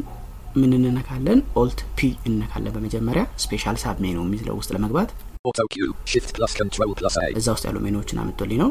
ምን 0.55 0.71
እንነካለን? 0.77 1.39
Alt 1.61 1.79
P 1.97 2.09
እንነካለን። 2.29 2.73
በመጀመሪያ 2.75 3.23
special 3.43 3.77
submenu 3.83 4.17
የሚለው 4.25 4.57
ውስጥ 4.59 4.71
ለመግባት. 4.75 5.09
እዛ 7.39 7.47
ውስጥ 7.55 7.65
ያሉ 7.69 7.77
ሜኖዎችን 7.85 8.21
አምጥቶልኝ 8.23 8.59
ነው። 8.63 8.69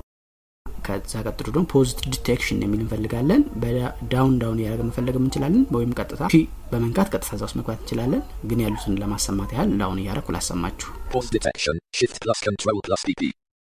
ከዛ 0.85 1.13
ቀጥሎ 1.25 1.47
ደግሞ 1.49 1.65
pause 1.73 1.91
detection 2.07 2.63
የሚል 2.65 2.81
እንፈልጋለን። 2.83 3.43
በ 3.63 3.87
down 3.87 4.35
down 4.41 4.59
እያደረገ 4.61 4.87
መፈለግ 4.89 5.17
እንችላለን፣ 5.21 5.65
ወይም 5.77 5.93
ቀጥታ 5.99 6.23
ሺ 6.33 6.41
በመንካት 6.73 7.09
ቀጥታ 7.13 7.31
እዛ 7.37 7.43
ውስጥ 7.47 7.57
መግባት 7.61 7.81
እንችላለን። 7.83 8.23
ግን 8.51 8.63
ያሉትን 8.65 8.99
ለማሰማት 9.03 9.53
ያህል 9.57 9.71
down 9.83 10.01
እያደረኩ 10.03 10.29
ላሰማችሁ። 10.37 10.91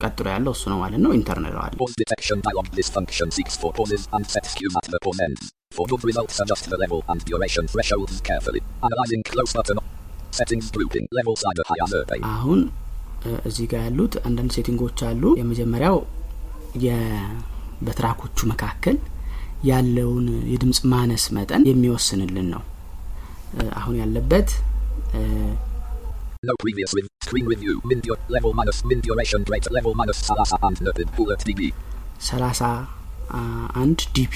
ቀጥሎ 0.01 0.27
ያለው 0.33 0.53
እሱ 0.57 0.65
ነው 0.73 0.79
ማለት 0.81 1.01
ነው። 1.05 1.11
enter 1.19 1.39
እንለዋለን። 1.41 1.79
pause 1.83 1.93
አሁን 12.33 12.61
እዚህ 13.49 13.67
ጋር 13.71 13.81
ያሉት 13.87 14.15
አንዳንድ 14.27 14.51
setting 14.57 14.85
ኦች 14.85 15.01
አሉ። 15.09 15.23
የመጀመሪያው 15.41 15.97
በ 17.87 17.96
track 17.96 18.20
ኦቹ 18.20 18.39
መካከል 18.53 18.97
ያለውን 19.71 20.27
የድምጽ 20.53 20.79
ማነስ 20.93 21.25
መጠን 21.37 21.63
የሚወስንልን 21.69 22.49
ነው። 22.55 22.63
አሁን 23.79 23.95
ያለበት 24.03 24.49
ሰላሳ 32.27 32.61
አንድ 33.81 34.01
dB 34.17 34.35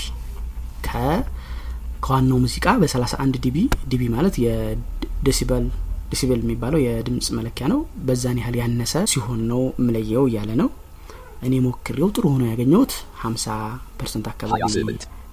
ከዋናው 0.86 2.38
ሙዚቃ 2.44 2.66
በሰላሳ 2.82 3.14
አንድ 3.24 3.36
dB 3.44 3.56
dB 3.90 4.02
ማለት 4.14 4.34
የ 4.44 4.71
decibel 4.71 5.64
decibel 6.10 6.40
የሚባለው 6.42 6.80
የድምፅ 6.84 7.26
መለኪያ 7.38 7.64
ነው። 7.72 7.80
በዛን 8.06 8.38
ያህል 8.40 8.56
ያነሰ 8.60 8.94
ሲሆን 9.12 9.40
ነው 9.50 9.60
ምለየው 9.84 10.24
እያለ 10.30 10.50
ነው። 10.62 10.68
እኔ 11.42 11.54
ሞክሬው 11.64 12.08
ጥሩ 12.14 12.24
ሆኖ 12.32 12.42
ያገኘሁት 12.50 12.92
ሀምሳ 13.22 13.46
percent 13.98 14.26
አካባቢ 14.32 14.62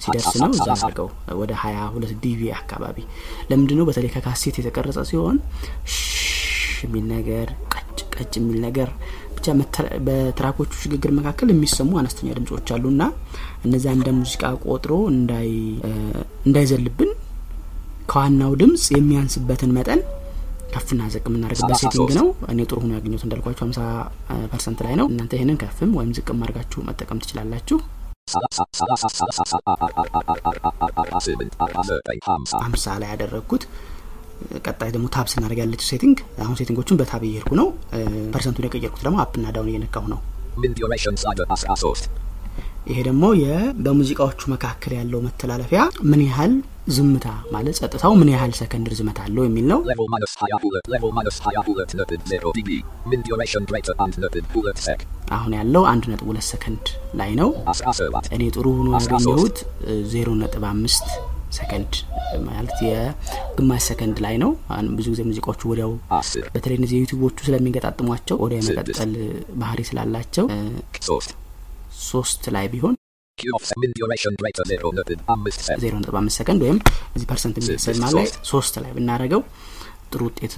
ሲደርስ 0.04 0.34
ነው። 0.42 0.52
እዛ 0.56 0.68
አድርገው 0.76 1.08
ወደ 1.40 1.52
ሀያ 1.62 1.78
ሁለት 1.94 2.12
dB 2.24 2.42
አካባቢ 2.58 2.98
ለምንድን 3.50 3.78
ነው 3.80 3.86
በተለይ 3.90 4.12
ከካሴት 4.16 4.58
የተቀረጸ 4.60 5.00
ሲሆን 5.10 5.38
የሚል 6.84 7.06
ነገር 7.16 7.48
ቀጭ 7.74 8.00
ቀጭ 8.16 8.34
የሚል 8.40 8.60
ነገር 8.68 8.90
ብቻ 9.38 9.48
በ 10.08 10.19
track 10.19 10.48
ኦቹ 10.48 10.72
ሽግግር 10.82 11.12
መካከል 11.18 11.48
የሚሰሙ 11.52 11.92
አነስተኛ 12.02 12.30
ድምጾች 12.38 12.70
አሉ 12.76 12.86
እና 12.94 13.04
እነዚያ 13.66 13.92
እንደ 13.98 14.10
ሙዚቃ 14.20 14.44
ቆጥሮ 14.66 14.94
እንዳይዘልብን 16.46 17.12
ከዋናው 18.12 18.52
ድምጽ 18.62 18.86
የሚያንስበትን 18.96 19.74
መጠን 19.78 20.02
ከፍና 20.74 21.02
ዝቅ 21.14 21.24
የምናደርግበት 21.30 21.80
setting 21.84 22.10
ነው። 22.18 22.28
እኔ 22.52 22.60
ጥሩ 22.70 22.78
ሆኖ 22.84 22.92
ያገኘሁት 22.98 23.24
እንዳልኳችሁ 23.26 23.64
ሀምሳ 23.66 23.80
percent 24.52 24.80
ላይ 24.86 24.96
ነው። 25.00 25.08
እናንተ 25.12 25.34
ይህንን 25.38 25.58
ከፍም 25.62 25.92
ወይም 25.98 26.12
ዝቅም 26.18 26.42
አድርጋችሁ 26.46 26.82
መጠቀም 26.88 27.22
ትችላላችሁ። 27.24 27.78
ሀምሳ 32.64 32.86
ላይ 33.02 33.10
ያደረግኩት 33.14 33.64
ቀጣይ 34.66 34.90
ደግሞ 34.96 35.06
tab 35.16 35.28
ስናደርግ 35.32 35.60
ያለችው 35.62 35.88
setting 35.92 36.18
አሁን 36.44 36.56
setting 36.60 36.80
ኦቹን 36.80 36.98
በ 37.00 37.08
tab 37.08 37.22
እየሄድኩ 37.28 37.52
ነው። 37.62 37.68
percent 38.34 38.54
ኡን 38.54 38.66
የቀየርኩት 38.68 39.04
ደግሞ 39.08 39.18
up 39.24 39.32
ና 39.32 39.46
down 39.56 39.70
እየነካሁ 39.72 40.06
ነው። 40.14 40.20
ይሄ 42.88 42.98
ደግሞ 43.08 43.24
በሙዚቃዎቹ 43.86 44.42
መካከል 44.54 44.92
ያለው 44.98 45.20
መተላለፊያ 45.26 45.80
ምን 46.10 46.22
ያህል 46.28 46.54
ዝምታ 46.96 47.25
ማለት 47.53 47.75
ጸጥታው 47.79 48.13
ምን 48.20 48.29
ያህል 48.34 48.51
ሰከንድ 48.60 48.86
ርዝመት 48.91 49.17
አለው 49.24 49.44
የሚል 49.48 49.65
ነው።. 49.72 49.79
አሁን 55.38 55.53
ያለው 55.60 55.84
አንድ 55.91 56.03
ነጥብ 56.12 56.27
ሁለት 56.32 56.46
ሰከንድ 56.51 56.86
ላይ 57.22 57.32
ነው።. 57.41 57.50
እኔ 58.36 58.44
ጥሩ 58.56 58.65
ሆኖ 58.77 58.88
ያገኘሁት 58.98 59.58
ዜሮ 60.13 60.29
ነጥብ 60.44 60.65
አምስት 60.74 61.08
ሰከንድ 61.58 61.91
ማለት 62.48 62.77
የግማሽ 62.88 63.84
ሰከንድ 63.89 64.17
ላይ 64.25 64.36
ነው። 64.44 64.51
ብዙ 64.98 65.08
ጊዜ 65.13 65.22
ሙዚቃዎቹ 65.29 65.62
ወዲያው. 65.72 65.91
በተለይ 66.56 66.77
እነዚህ 66.79 66.96
የ 67.00 67.05
YouTube 67.05 67.26
ኦቹ 67.26 67.38
ስለሚገጣጥሟቸው 67.48 68.38
ወዲያ 68.44 68.60
የመቀጠል 68.62 69.13
ባህሪ 69.63 69.82
ስላላቸው. 69.89 70.48
ሶስት 72.10 72.44
ላይ 72.58 72.65
ቢሆን 72.74 72.96
ዜሮ 75.82 75.96
ሰከንድ 76.38 76.62
ወይም 76.65 76.77
እዚህ 77.15 77.27
percent 77.32 77.56
የሚሰማ 77.62 78.06
ላይ 78.17 78.25
ሶስት 78.51 78.75
ላይ 78.84 78.91
ብናደርገው 78.98 79.42
ጥሩ 80.12 80.22
ውጤት 80.29 80.53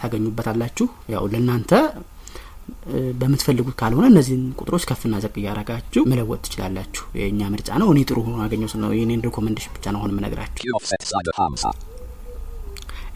ታገኙበታላችሁ። 0.00 0.86
ያው 1.14 1.24
ለእናንተ 1.32 1.72
በምትፈልጉት 3.20 3.74
ካልሆነ 3.80 4.06
እነዚህን 4.12 4.42
ቁጥሮች 4.60 4.84
ከፍና 4.90 5.14
ዝቅ 5.24 5.34
እያረጋችሁ 5.40 6.02
መለወጥ 6.10 6.40
ትችላላችሁ። 6.46 7.04
የእኛ 7.20 7.40
ምርጫ 7.54 7.78
ነው። 7.82 7.88
እኔ 7.92 8.00
ጥሩ 8.10 8.18
ሆኖ 8.26 8.36
ያገኘሁት 8.44 8.74
ነው። 8.82 8.92
የኔን 8.98 9.24
recommendation 9.28 9.74
ብቻ 9.76 9.86
ነው 9.94 10.00
አሁን 10.00 10.12
የምነግራችሁ። 10.14 10.74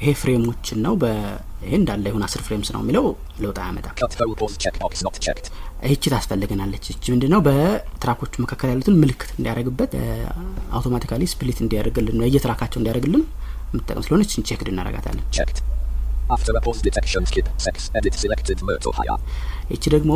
ይሄ 0.02 0.12
ፍሬሞችን 0.20 0.78
ነው። 0.84 0.94
በይሄ 1.02 1.72
እንዳለ 1.78 2.04
ይሁን 2.10 2.22
አስር 2.26 2.40
frames 2.46 2.68
ነው 2.74 2.80
የሚለው 2.82 3.04
ለውጥ 3.42 3.58
አያመጣም።. 3.64 3.92
ይቺ 5.90 6.04
ታስፈልገናለች። 6.14 6.84
ይቺ 6.92 7.04
ምንድነው 7.14 7.40
በትራኮቹ 7.46 8.32
መካከል 8.44 8.68
ያሉትን 8.72 8.96
ምልክት 9.02 9.30
እንዲያደርግበት 9.36 9.92
automatically 10.76 11.22
split 11.32 11.60
እንዲያደርግልን 11.64 12.16
ነው 12.20 12.26
የየትራካቸው 12.28 12.80
እንዲያደርግልን 12.80 13.24
የምጠቀም 13.72 14.02
ስለሆነ 14.06 14.22
ይችን 14.26 14.46
checked 14.48 14.68
higher. 18.98 19.18
ይቺ 19.72 19.84
ደግሞ 19.94 20.12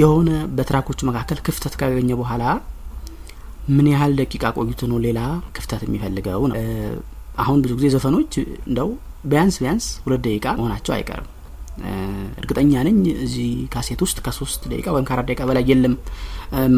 የሆነ 0.00 0.30
በትራኮቹ 0.56 0.98
መካከል 1.10 1.38
ክፍተት 1.46 1.74
ካገኘ 1.80 2.10
በኋላ 2.20 2.44
ምን 3.76 3.86
ያህል 3.92 4.12
ደቂቃ 4.20 4.44
ቆይቶ 4.58 4.82
ነው 4.92 4.98
ሌላ 5.06 5.20
ክፍተት 5.56 5.82
የሚፈልገው 5.86 6.42
ነው። 6.50 6.56
አሁን 7.42 7.58
ብዙ 7.64 7.72
ጊዜ 7.78 7.88
ዘፈኖች 7.94 8.32
እንደው 8.68 8.88
ቢያንስ 9.24 9.56
ቢያንስ 9.62 9.86
ሁለት 10.04 10.22
ደቂቃ 10.26 10.46
መሆናቸው 10.58 10.92
አይቀርም። 10.96 11.28
እርግጠኛ 12.40 12.72
ነኝ 12.86 12.96
እዚህ 13.24 13.50
ካሴት 13.72 14.00
ውስጥ 14.04 14.18
ከሶስት 14.24 14.62
ደቂቃ 14.72 14.86
ወይም 14.94 15.06
ከአራት 15.08 15.26
ደቂቃ 15.30 15.42
በላይ 15.50 15.64
የለም። 15.70 15.94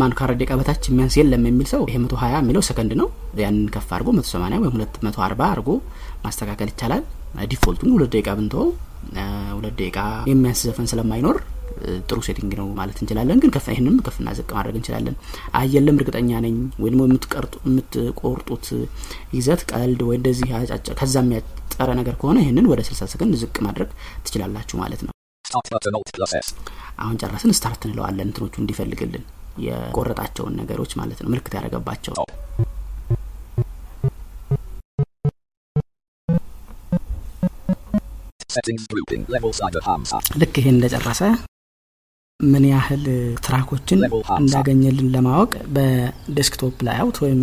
ማን 0.01 0.13
ከአራት 0.19 0.39
ደቂቃ 0.41 0.57
በታች 0.61 0.85
የሚያንስ 0.91 1.15
የለም 1.21 1.45
የሚል 1.49 1.69
ሰው 1.73 1.83
ይሄ 1.89 1.97
መቶ 2.03 2.15
ሀያ 2.23 2.35
የሚለው 2.43 2.63
ሰከንድ 2.69 2.93
ነው። 3.01 3.09
ያንን 3.43 3.65
ከፍ 3.75 3.89
አድርጎ 3.97 4.11
መቶ 4.19 4.27
ሰማኒያ 4.35 4.59
ወይም 4.63 4.75
ሁለት 4.77 4.97
መቶ 5.07 5.19
አርባ 5.27 5.43
አድርጎ 5.49 5.71
ማስተካከል 6.25 6.71
ይቻላል። 6.73 7.03
default 7.51 7.77
ኡን 7.77 7.93
ሁለት 7.95 8.11
ደቂቃ 8.15 8.31
ብንተወው 8.39 8.71
ሁለት 9.57 9.75
ደቂቃ 9.81 9.99
የሚያንስ 10.31 10.63
ዘፈን 10.69 10.89
ስለማይኖር 10.93 11.39
ጥሩ 12.07 12.19
setting 12.27 12.53
ነው 12.59 12.67
ማለት 12.79 12.99
እንችላለን። 13.03 13.41
ግን 13.43 13.53
ከፍ 13.55 13.67
ይህንም 13.73 13.97
ከፍና 14.07 14.35
ዝቅ 14.39 14.49
ማድረግ 14.57 14.77
እንችላለን። 14.79 15.17
አየለም 15.61 15.99
እርግጠኛ 16.01 16.41
ነኝ። 16.45 16.57
ወይ 16.83 16.91
ደግሞ 16.93 17.03
የምትቆርጡት 17.69 18.67
ይዘት 19.37 19.63
ቀልድ 19.73 20.03
ወይ 20.09 20.19
እንደዚህ 20.21 20.51
ከዛ 21.01 21.15
የሚያጥር 21.23 21.89
ነገር 22.01 22.17
ከሆነ 22.21 22.39
ይህንን 22.45 22.69
ወደ 22.73 22.83
ስልሳ 22.89 23.11
ሰከንድ 23.13 23.37
ዝቅ 23.43 23.57
ማድረግ 23.67 23.91
ትችላላችሁ 24.27 24.79
ማለት 24.83 25.03
ነው. 25.03 25.13
አሁን 26.99 27.17
ጨረስን። 27.23 27.55
start 27.57 27.83
እንለዋለን። 27.87 28.29
እንትኖቹ 28.29 28.55
እንዲፈልግልን 28.63 29.25
የቆረጣቸውን 29.61 30.55
ነገሮች 30.61 30.93
ማለት 31.01 31.19
ነው። 31.23 31.31
ምልክት 31.33 31.55
ያደረገባቸው. 31.57 32.15
ልክ 40.41 40.55
ይሄን 40.61 40.75
እንደጨረሰ 40.75 41.21
ምን 42.43 42.65
ያህል 42.71 43.05
ትራኮችን 43.45 44.01
እንዳገኘልን 44.39 45.09
ለማወቅ 45.15 45.53
በ 45.75 45.97
desktop 45.97 46.77
layout 46.87 47.19
ወይም 47.25 47.41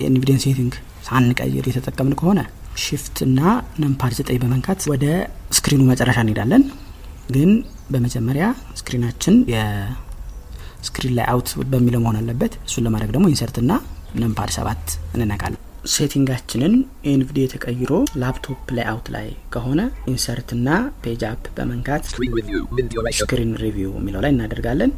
የ 0.00 0.11
NVDA 0.11 0.33
ን 0.33 0.44
setting 0.46 0.74
ሳንቀይር 1.06 1.64
የተጠቀምን 1.70 2.16
ከሆነ 2.20 2.40
shift 2.82 3.16
እና 3.26 3.40
numpad 3.80 4.12
ዘጠኝ 4.18 4.38
በመንካት 4.42 4.80
ወደ 4.92 5.04
ስክሪኑ 5.52 5.80
መጨረሻ 5.90 6.18
እንሄዳለን። 6.24 6.64
ግን 7.30 7.50
በመጀመሪያ 7.90 8.44
ስክሪናችን 8.78 9.34
የ 9.52 11.14
screen 11.18 11.26
layout 11.32 11.50
በሚለው 11.72 12.02
መሆን 12.04 12.18
አለበት። 12.20 12.54
እሱን 12.68 12.86
ለማድረግ 12.86 13.10
ደግሞ 13.16 13.26
insert 13.28 13.58
ና 13.62 13.80
numpad 14.16 14.52
ሰባት 14.56 14.84
እንነካለን 15.16 15.60
ሴቲንጋችንን 15.88 16.74
NVDA 17.04 17.44
ተቀይሮ 17.52 17.92
laptop 18.16 18.70
layout 18.76 19.06
ላይ 19.14 19.28
ከሆነ 19.50 19.80
insert 20.12 20.50
ና 20.66 20.70
page 21.04 21.22
up 21.28 21.44
በመንካት. 21.56 22.02
screen 23.20 23.52
review 23.62 23.92
የሚለው 23.98 24.20
ላይ 24.24 24.30
እናደርጋለን 24.30 24.92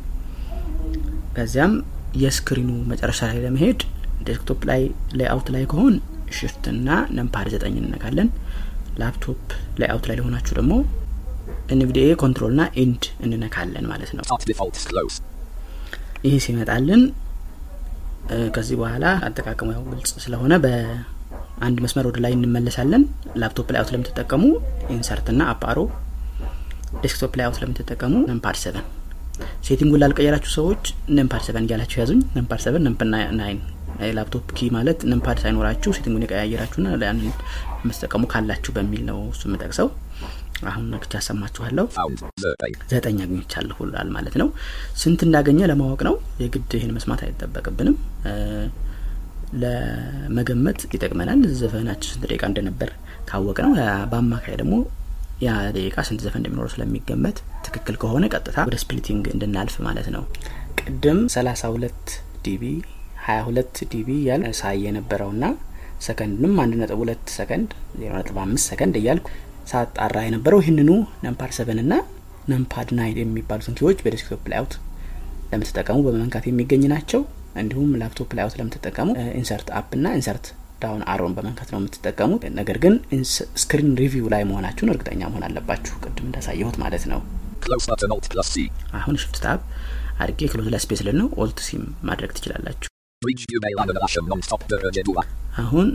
ከዚያም 1.37 1.75
የስክሪኑ 2.23 2.71
መጨረሻ 2.91 3.21
ላይ 3.31 3.39
ለመሄድ 3.45 3.81
desktop 4.29 4.61
ላይ 4.71 4.83
layout 5.21 5.49
ላይ 5.55 5.65
ከሆን 5.73 5.95
shift 6.38 6.67
ና 6.87 6.99
numpad 7.19 7.49
ዘጠኝ 7.55 7.77
እንነካለን 7.83 8.29
laptop 9.00 9.41
layout 9.83 10.05
ላይ 10.11 10.17
ለሆናችሁ 10.21 10.55
ደግሞ 10.61 10.73
NVDA 11.75 12.11
control 12.23 12.52
ና 12.59 12.71
end 12.83 13.05
እንነካለን 13.25 13.87
ማለት 13.87 14.11
ነው. 14.17 14.25
ይህ 16.25 16.37
ሲመጣልን 16.45 17.03
ከዚህ 18.55 18.76
በኋላ 18.81 19.05
አጠቃቀሙ 19.26 19.69
ያው 19.75 19.83
ግልጽ 19.91 20.12
ስለሆነ 20.25 20.52
በአንድ 20.64 21.79
መስመር 21.85 22.05
ወደ 22.11 22.19
ላይ 22.25 22.33
እንመለሳለን። 22.37 23.02
laptop 23.41 23.69
layout 23.73 23.93
ለምትጠቀሙ 23.95 24.43
insert 24.95 25.29
ና 25.38 25.49
up 25.52 25.79
arrow 27.02 27.35
desktop 27.38 27.47
layout 27.47 27.59
ለምትጠቀሙ 27.62 28.14
numpad 28.31 28.57
seven 28.62 28.87
ሴቲንጉን 29.67 30.00
ላልቀየራችሁ 30.02 30.50
ሰዎች 30.57 30.83
numpad 31.19 31.43
seven 31.47 31.67
እያላችሁ 31.67 31.99
ያዙኝ። 32.02 32.21
numpad 32.38 32.61
seven 32.64 32.85
numpad 32.88 33.09
nine 33.41 33.61
laptop 34.19 34.47
key 34.57 34.69
ማለት 34.76 35.00
numpad 35.12 35.38
ሳይኖራችሁ 35.43 35.91
ሴቲንጉን 35.97 36.25
የቀያየራችሁና 36.26 36.88
ያንን 37.02 37.26
የምትጠቀሙ 37.83 38.23
ካላችሁ 38.33 38.73
በሚል 38.76 39.02
ነው 39.11 39.19
እሱ 39.33 39.43
የምጠቅሰው 39.49 39.88
አሁን 40.69 40.85
ነክቻ 40.92 41.12
ያሰማችኋለሁ. 41.19 41.85
ዘጠኝ 42.92 43.19
አግኝቻለሁ 43.25 43.76
ብሏል 43.83 44.09
ማለት 44.16 44.35
ነው። 44.40 44.49
ስንት 45.02 45.21
እንዳገኘ 45.26 45.61
ለማወቅ 45.71 46.00
ነው። 46.09 46.14
የግድ 46.42 46.73
ይህን 46.78 46.92
መስማት 46.97 47.23
አይጠበቅብንም። 47.26 47.97
ለመገመት 49.62 50.81
ይጠቅመናል። 50.95 51.40
ዘፈናችን 51.61 52.11
ስንት 52.12 52.25
ደቂቃ 52.25 52.45
እንደነበር 52.50 52.90
ካወቅ 53.31 53.59
ነው 53.66 53.73
በአማካይ 54.12 54.57
ደግሞ 54.61 54.75
ያ 55.45 55.52
ደቂቃ 55.76 55.97
ስንት 56.08 56.21
ዘፈን 56.25 56.41
እንደሚኖረው 56.41 56.71
ስለሚገመት 56.75 57.37
ትክክል 57.67 57.97
ከሆነ 58.02 58.25
ቀጥታ 58.34 58.56
ወደ 58.69 58.76
splitting 58.82 59.25
እንድናልፍ 59.34 59.76
ማለት 59.87 60.08
ነው። 60.17 60.23
ቅድም 60.80 61.21
32 61.34 62.13
dB 62.47 62.65
22 63.26 63.82
dB 63.93 64.08
እያልኩ 64.21 64.45
ሳይ 64.60 64.78
የነበረውና 64.87 65.45
ሰከንድንም 66.06 66.54
አንድ 66.63 66.75
ነጥብ 66.80 67.00
ሁለት 67.02 67.25
ሰከንድ 67.37 67.69
ዜሮ 67.99 68.13
ነጥብ 68.19 68.39
አምስት 68.45 68.65
ሰከንድ 68.71 68.95
እያልኩ 69.00 69.26
ሳጣራ 69.71 70.17
የነበረው 70.25 70.61
ይህንኑ 70.63 70.91
numpad 71.25 71.52
seven 71.56 71.80
ና 71.85 72.01
numpad 72.49 72.89
nine 72.97 73.19
የሚባሉትን 73.21 73.77
ኪዎች 73.79 73.99
በ 74.04 74.13
desktop 74.13 74.43
layout 74.50 74.75
ለምትጠቀሙ 75.53 75.99
በመንካት 76.07 76.45
የሚገኝ 76.49 76.85
ናቸው። 76.93 77.21
እንዲሁም 77.61 77.89
laptop 78.00 78.30
layout 78.37 78.54
ለምትጠቀሙ 78.61 79.09
insert 79.41 79.69
up 79.78 79.91
ና 80.01 80.15
insert 80.19 80.47
down 80.82 81.02
arrow 81.13 81.28
ን 81.28 81.35
በመንካት 81.37 81.69
ነው 81.73 81.79
የምትጠቀሙት። 81.81 82.45
ነገር 82.57 82.79
ግን 82.85 82.95
screen 83.56 83.91
review 84.00 84.26
ላይ 84.33 84.43
መሆናችሁን 84.49 84.93
እርግጠኛ 84.93 85.21
መሆን 85.29 85.45
አለባችሁ። 85.49 85.95
ቅድም 86.05 86.27
እንዳሳየሁት 86.29 86.77
ማለት 86.83 87.05
ነው. 87.13 87.21
አሁን 88.99 89.17
shift 89.23 89.39
tab 89.45 89.61
አድርጌ 90.19 90.41
close 90.50 90.69
ላይ 90.73 90.81
space 90.85 91.02
alt 91.39 91.61
C 91.67 91.73
ም 91.73 91.85
ማድረግ 92.03 92.31
ትችላላችሁ. 92.37 92.89
አሁን 95.63 95.89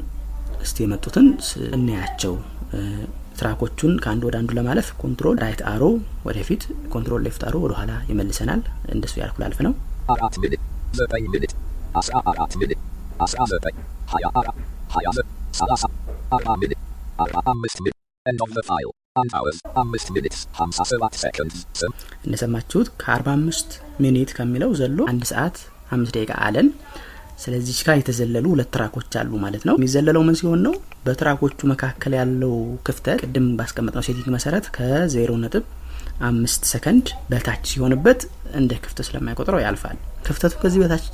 እስቲ 0.61 0.77
የመጡትን 0.83 1.27
ስ- 1.47 1.57
እናያቸው። 1.75 2.33
እ፣ 2.73 2.79
ትራኮቹን 3.41 3.93
ከአንድ 4.03 4.23
ወደ 4.29 4.35
አንዱ 4.41 4.51
ለማለፍ 4.59 4.87
control 5.03 5.37
right 5.45 5.61
arrow 5.73 5.83
ወደፊት 6.29 6.63
control 6.95 7.23
left 7.27 7.43
arrow 7.49 7.57
ወደ 7.65 7.75
ኋላ 7.81 7.93
ይመልሰናል 8.11 8.63
እንደሱ 8.95 9.15
ያልኩ 9.23 9.37
ላልፍ 9.43 9.61
ነው 9.67 9.73
አራት 10.07 10.35
minute. 10.39 10.63
ዘጠኝ 10.93 11.23
minute. 11.27 11.53
አስራ 11.93 12.19
አራት 12.23 12.53
minute. 12.55 12.79
አስራ 13.19 13.43
ዘጠኝ. 13.43 13.73
ሀያ 14.07 14.29
አራት. 14.33 14.51
ሀያ 14.87 15.11
ዘጠኝ. 15.11 15.25
ሰላሳ. 15.51 15.87
አራት 16.31 16.53
minute. 16.55 16.79
አርባ 17.19 17.39
አምስት 17.45 17.79
minute. 17.81 17.99
End 18.25 18.39
of 18.39 18.51
the 18.53 18.63
file. 18.63 18.91
አንድ 19.15 19.29
hours. 19.33 19.59
አምስት 19.75 20.09
minutes. 20.09 20.47
ሃምሳ 20.53 20.83
ሰባት 20.85 21.13
seconds. 21.17 21.55
Sem. 21.73 21.91
እንደሰማችሁት 22.25 22.87
ከ45 23.01 23.75
minute 24.03 24.31
ከሚለው 24.37 24.71
ዘሎ 24.79 24.99
አንድ 25.11 25.23
ሰዓት 25.31 25.57
አምስት 25.95 26.13
ደቂቃ 26.17 26.31
አለን 26.47 26.67
ስለዚህ 27.43 27.77
ጋር 27.87 27.95
የተዘለሉ 27.99 28.45
ሁለት 28.53 28.69
ትራኮች 28.75 29.13
አሉ 29.21 29.31
ማለት 29.45 29.63
ነው 29.69 29.75
የሚዘለለው 29.77 30.23
ምን 30.27 30.37
ሲሆን 30.39 30.61
ነው 30.67 30.73
በትራኮቹ 31.05 31.59
መካከል 31.71 32.13
ያለው 32.19 32.53
ክፍተት 32.87 33.19
ቅድም 33.23 33.47
ባስቀመጥነው 33.59 34.05
setting 34.07 34.29
መሰረት 34.35 34.65
ከዜሮ 34.75 35.31
ነጥብ 35.43 35.65
አምስት 36.27 36.61
ሰከንድ 36.71 37.07
በታች 37.29 37.63
ሲሆንበት 37.71 38.21
እንደ 38.59 38.71
ክፍተት 38.83 39.05
ስለማይቆጥረው 39.07 39.61
ያልፋል። 39.63 39.97
ክፍተቱ 40.27 40.53
ከዚህ 40.61 40.79
በታች 40.83 41.05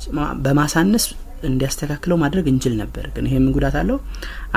በማሳነስ 0.44 1.04
እንዲያስተካክለው 1.48 2.16
ማድረግ 2.22 2.46
እንችል 2.52 2.74
ነበር 2.80 3.06
ግን 3.14 3.24
ይሄ 3.28 3.34
ምን 3.42 3.52
ጉዳት 3.56 3.74
አለው። 3.80 3.96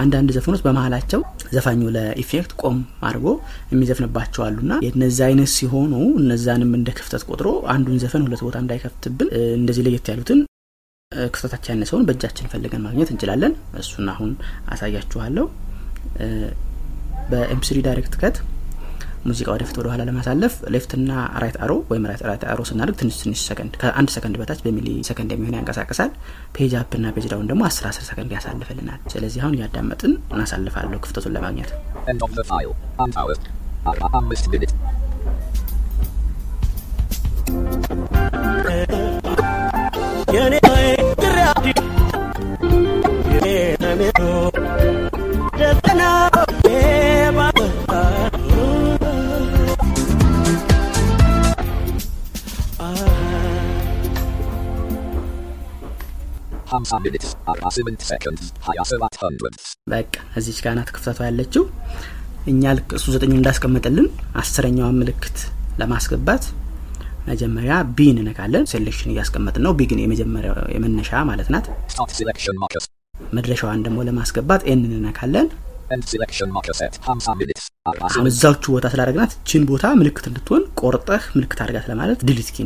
አንዳንድ 0.01 0.29
ዘፈኖች 0.35 0.61
በመሀላቸው 0.65 1.21
ዘፋኙ 1.55 1.81
ለ 1.95 2.09
effect 2.09 2.51
ቆም 2.61 2.77
አድርጎ 3.07 3.25
የሚዘፍንባቸው 3.73 4.43
አሉና 4.47 4.73
የነዚ 4.85 5.19
አይነት 5.27 5.51
ሲሆኑ 5.55 5.93
እነዛንም 6.21 6.71
እንደ 6.79 6.91
ክፍተት 6.99 7.25
ቆጥሮ 7.29 7.49
አንዱን 7.73 7.99
ዘፈን 8.03 8.25
ሁለት 8.27 8.43
ቦታ 8.47 8.57
እንዳይከፍትብን 8.63 9.29
እንደዚህ 9.59 9.85
ለየት 9.87 10.07
ያሉትን 10.13 10.41
እ፣ 11.17 11.29
ክፍተታቸው 11.33 11.71
ያነሰውን 11.73 12.05
በእጃችን 12.07 12.49
ፈልገን 12.51 12.83
ማግኘት 12.85 13.09
እንችላለን። 13.13 13.53
እሱን 13.81 14.07
አሁን 14.13 14.31
አሳያችኋለሁ። 14.73 15.45
በ 17.31 17.77
mp3DirectCut 17.85 18.37
ሙዚቃ 19.27 19.47
ወደፊት 19.53 19.77
ወደ 19.79 19.87
ኋላ 19.91 20.01
ለማሳለፍ 20.07 20.53
left 20.73 20.94
ና 20.94 21.09
right 21.41 21.57
arrow 21.63 21.71
ወይም 21.89 22.03
right 22.09 22.21
right 22.27 22.43
arrow 22.51 22.59
ስናደርግ 22.69 22.95
ትንሽ 22.99 23.15
ትንሽ 23.21 23.39
ሰከንድ 23.47 23.73
ከአንድ 23.81 24.09
ሰከንድ 24.13 24.35
በታች 24.41 24.61
በሚሊ 24.65 24.87
ሰከንድ 25.07 25.31
የሚሆን 25.33 25.57
ያንቀሳቅሳል። 25.57 26.11
page 26.55 26.73
up 26.79 26.93
ና 26.99 27.11
page 27.15 27.25
down 27.31 27.49
ደግሞ 27.51 27.63
አስር 27.69 27.87
አስር 27.89 28.05
ሰከንድ 28.09 28.31
ያሳልፍልናል። 28.37 29.01
ስለዚህ 29.13 29.41
አሁን 29.43 29.57
እያዳመጥን 29.57 30.13
እናሳልፋለሁ 30.31 30.99
ክፍተቱን 31.05 31.35
ለማግኘት። 31.37 31.71
End 40.39 40.66
50 56.69 56.97
ሚኒትስ 57.03 57.31
በቃ 59.87 60.15
እዚች 60.35 60.59
ጋር 60.63 60.73
ናት 60.77 60.89
ክፍተቷ 60.89 61.19
ያለችው። 61.27 61.63
እኛ 62.47 62.73
ልክ 62.77 62.89
እሱ 62.97 63.05
ዘጠኙ 63.15 63.31
እንዳስቀመጠልን 63.37 64.07
አስረኛዋን 64.35 64.99
ምልክት 64.99 65.37
ለማስገባት 65.79 66.45
መጀመሪያ 67.27 67.73
ቢ 67.95 68.07
እንነካለን። 68.13 68.67
ሴሌክሽን 68.71 69.11
እያስቀመጥን 69.13 69.65
ነው። 69.65 69.73
ቢ 69.73 69.89
ግን 69.91 70.01
የመጀመሪያ 70.03 70.53
የመነሻ 70.75 71.23
ማለት 71.31 71.49
ናት። 71.55 71.65
ስታርት 71.91 72.13
ሴሌክሽን 72.19 72.59
ማርከስ 72.61 72.85
መድረሻዋን 73.37 73.83
ደግሞ 73.85 73.97
ለማስገባት 74.07 74.61
ኤን 74.71 74.81
እንነካለን 74.89 75.47
እዛዎቹ 78.29 78.63
ቦታ 78.73 78.85
ስላደረግናት 78.93 79.33
ችን 79.49 79.65
ቦታ 79.69 79.85
ምልክት 79.99 80.25
እንድትሆን 80.29 80.63
ቆርጠህ 80.81 81.23
ምልክት 81.37 81.59
አድርጋት 81.65 81.85
ለማለት 81.91 82.19
ድሊት 82.29 82.49
ኪ. 82.55 82.65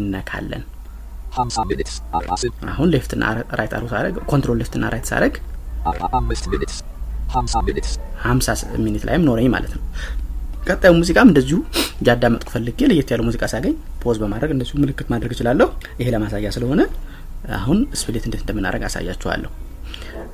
Atlassian. 2.14 2.54
አሁን 2.72 2.88
ሌፍትና 2.94 3.24
ራይት 3.60 3.74
አሮ 3.78 3.84
ሳረግ 3.92 4.16
ኮንትሮል 4.32 4.58
ሌፍትና 4.62 4.84
ራይት 4.94 5.06
ሳረግ. 5.12 5.34
ሀምሳ 8.26 8.48
minute 8.86 9.04
ላይም 9.08 9.24
ኖረኝ 9.30 9.48
ማለት 9.56 9.72
ነው። 9.78 9.84
ቀጣዩ 10.68 10.92
ሙዚቃም 11.00 11.30
እንደዚሁ 11.32 11.58
እያዳመጥኩ 12.02 12.50
ፈልጌ 12.56 12.80
ለየት 12.92 13.10
ያለው 13.14 13.26
ሙዚቃ 13.30 13.44
ሳገኝ 13.54 13.74
pause 14.04 14.18
በማድረግ 14.24 14.52
እንደዚሁ 14.56 14.76
ምልክት 14.84 15.08
ማድረግ 15.14 15.32
እችላለሁ። 15.36 15.68
ይሄ 16.02 16.08
ለማሳያ 16.16 16.52
ስለሆነ 16.58 16.82
አሁን 17.60 17.80
split 18.02 18.26
እንዴት 18.28 18.44
እንደምናደርግ 18.44 18.84
አሳያችኋለሁ። 18.90 19.52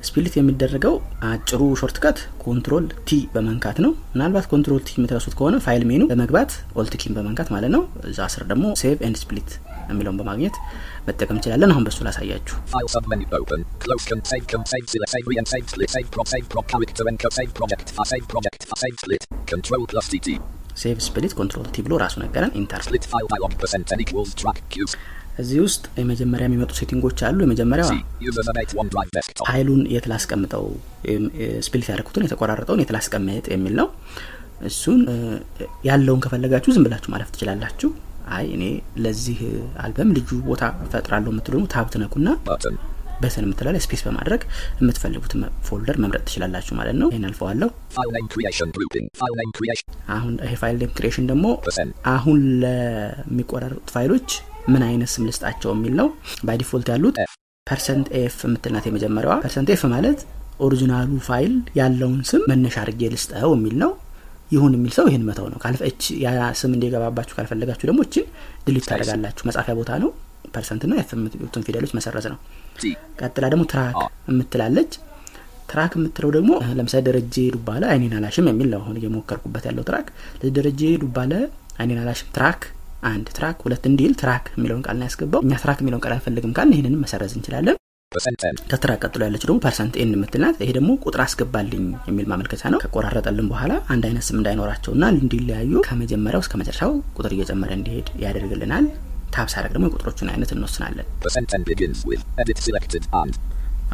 split 0.02 0.34
የሚደረገው 0.36 0.94
አጭሩ 1.28 1.60
shortcut 1.80 2.18
Control 2.42 2.84
T 3.04 3.18
በመንካት 3.32 3.78
ነው። 3.84 3.92
ምናልባት 4.12 4.46
Control 4.52 4.80
T 4.86 4.94
የምትረሱት 4.96 5.34
ከሆነ 5.38 5.56
file 5.64 5.82
menu 5.90 6.02
በመግባት 6.10 6.50
Alt 6.74 6.94
key 7.00 7.08
ን 7.08 7.14
በመንካት 7.16 7.48
ማለት 7.54 7.70
ነው። 7.76 7.82
እዛ 8.10 8.28
ስር 8.34 8.44
ደግሞ 8.50 8.64
save 8.80 8.98
and 9.08 9.18
split 9.22 9.50
የሚለውን 9.90 10.18
በማግኘት 10.20 10.56
መጠቀም 11.06 11.36
እንችላለን። 11.36 11.70
አሁን 11.72 11.84
በሱ 11.86 11.98
ላሳያችሁ።. 12.06 12.56
save 20.76 20.98
split 21.06 21.32
Control 21.38 21.68
T 21.74 21.82
ብሎ 21.86 21.94
ራሱ 22.02 22.16
ነገረን። 22.24 22.52
enter 22.54 22.82
እዚህ 25.42 25.58
ውስጥ 25.64 25.84
የመጀመሪያ 26.00 26.44
የሚመጡ 26.48 26.70
setting 26.80 27.04
ኦች 27.04 27.18
አሉ 27.28 27.40
የመጀመሪያው 27.46 27.88
C. 27.90 27.96
Username 28.28 28.58
8 28.62 28.76
OneDrive 28.80 29.10
desktop. 29.16 29.44
file 29.48 29.65
ኡን 29.65 29.82
የት 29.94 30.06
ላስቀምጠው 30.12 30.64
split 31.66 31.88
ያደረኩትን 31.92 32.26
የተቆራረጠውን 32.26 32.82
የት 32.82 32.92
ላስቀምጥ 32.96 33.46
የሚል 33.54 33.74
ነው። 33.80 33.88
እሱን 34.70 35.00
ያለውን 35.88 36.22
ከፈለጋችሁ 36.24 36.70
ዝም 36.76 36.86
ብላችሁ 36.88 37.10
ማለፍ 37.14 37.28
ትችላላችሁ። 37.34 37.90
አይ 38.36 38.46
እኔ 38.56 38.64
ለዚህ 39.04 39.38
አልበም 39.84 40.10
ልጁ 40.18 40.30
ቦታ 40.48 40.62
ፈጥራለሁ 40.94 41.30
የምትሉ 41.34 41.54
ደግሞ 41.56 41.68
tab 41.74 41.86
ትነኩና. 41.94 42.28
button 43.22 43.44
የምትላ 43.46 43.68
ላይ 43.74 43.80
space 43.84 44.02
በማድረግ 44.06 44.42
የምትፈልጉትን 44.80 45.40
folder 45.68 45.96
መምረጥ 46.02 46.22
ትችላላችሁ 46.26 46.74
ማለት 46.80 46.96
ነው። 47.00 47.08
ይህን 47.12 47.24
አልፈዋለሁ። 47.28 47.68
File 47.96 48.12
name 48.16 48.28
creation 48.34 48.68
grouping. 48.76 49.06
File 49.22 49.36
name 49.40 49.52
creation. 49.58 49.86
አሁን 50.16 50.34
ይሄ 50.44 50.52
file 50.62 50.76
name 50.82 50.92
ደግሞ. 51.32 51.46
አሁን 52.14 52.38
ለሚቆራረጡት 52.64 53.90
ፋይሎች 53.96 54.28
ምን 54.68 54.82
አይነት 54.86 55.10
ስም 55.12 55.26
ልስጣቸው 55.28 55.70
የሚል 55.74 55.94
ነው። 56.00 56.08
by 56.46 56.56
default 56.60 56.88
ያሉት 56.92 57.16
F. 57.22 57.32
percent 57.66 58.06
F 58.18 58.36
የምትልናት 58.44 58.84
የመጀመሪያዋ 58.88 59.34
percent 59.42 59.68
F 59.74 59.82
ማለት 59.92 60.20
original 60.66 61.10
ኡ 61.26 61.35
file 61.35 61.52
ያለውን 61.78 62.20
ስም 62.28 62.42
መነሻ 62.50 62.76
አድርጌ 62.82 63.02
ልስጠው 63.14 63.50
የሚል 63.56 63.74
ነው። 63.82 63.90
ይሁን 64.52 64.72
የሚል 64.76 64.92
ሰው 64.96 65.06
ይህን 65.08 65.24
መተው 65.28 65.46
ነው። 65.52 65.58
ካልፈ 65.64 65.80
እች 65.88 66.02
ያ 66.22 66.28
ስም 66.60 66.72
እንዲገባባችሁ 66.76 67.34
ካልፈለጋችሁ 67.38 67.86
ደግሞ 67.90 68.00
እችን 68.06 68.24
delete 68.66 68.86
ታደርጋላችሁ። 68.90 69.44
መጻፊያ 69.48 69.74
ቦታ 69.80 69.90
ነው። 70.04 70.10
percent 70.54 70.82
ና 70.90 70.96
F 71.00 71.10
የምትሉትን 71.14 71.64
ፊደሎች 71.66 71.92
መሰረዝ 71.98 72.26
ነው።. 72.32 72.38
ቀጥላ 73.20 73.44
ደግሞ 73.52 73.64
track 73.72 73.96
የምትላለች 74.30 74.92
track 75.70 75.92
የምትለው 75.98 76.30
ደግሞ 76.36 76.50
ለምሳሌ 76.78 77.00
ደረጀ 77.08 77.36
ዱባለ 77.54 77.82
አይኔን 77.92 78.14
አላሽም 78.18 78.46
የሚል 78.50 78.68
ነው። 78.72 78.80
አሁን 78.82 78.96
እየሞከርኩበት 79.00 79.64
ያለው 79.68 79.84
track 79.88 80.06
ደረጀ 80.56 80.82
ዱባለ 81.02 81.32
አይኔን 81.78 82.00
አላሽም 82.02 82.28
track 82.36 82.60
አንድ 83.08 83.26
track 83.36 83.58
ሁለት 83.64 83.84
እንዲል 83.88 84.12
track 84.20 84.46
የሚለውን 84.54 84.82
ቃል 84.86 85.02
ያስገባው። 85.04 85.42
እኛ 85.44 85.52
track 85.62 85.78
የሚለውን 85.82 86.02
ቃል 86.04 86.14
አንፈልግም 86.14 86.54
ካልን 86.56 86.74
ይህንንም 86.74 87.02
መሰረዝ 87.04 87.34
እንችላለን።. 87.36 87.76
ከ 88.70 88.79
track 88.79 89.00
ቀጥሎ 89.04 89.20
ያለችው 89.26 89.46
ደግሞ 89.48 89.60
percent 89.64 89.94
N 90.02 90.12
የምትልናት 90.14 90.56
ይሄ 90.62 90.70
ደግሞ 90.76 90.90
ቁጥር 91.02 91.20
አስገባልኝ 91.24 91.84
የሚል 92.08 92.26
ማመልከቻ 92.30 92.62
ነው። 92.74 92.78
ከቆራረጠልን 92.84 93.48
በኋላ 93.52 93.72
አንድ 93.94 94.04
አይነት 94.08 94.24
ስም 94.28 94.38
እንዳይኖራቸውና 94.40 95.04
እንዲለያዩ 95.16 95.72
ከመጀመሪያው 95.88 96.42
እስከ 96.44 96.56
መጨረሻው 96.60 96.94
ቁጥር 97.16 97.34
እየጨመረ 97.36 97.70
እንዲሄድ 97.78 98.08
ያደርግልናል። 98.24 98.86
tab 99.34 99.48
ሳረግ 99.54 99.72
ደግሞ 99.74 99.86
የቁጥሮቹን 99.88 100.30
አይነት 100.32 100.52
እንወስናለን።. 100.54 101.06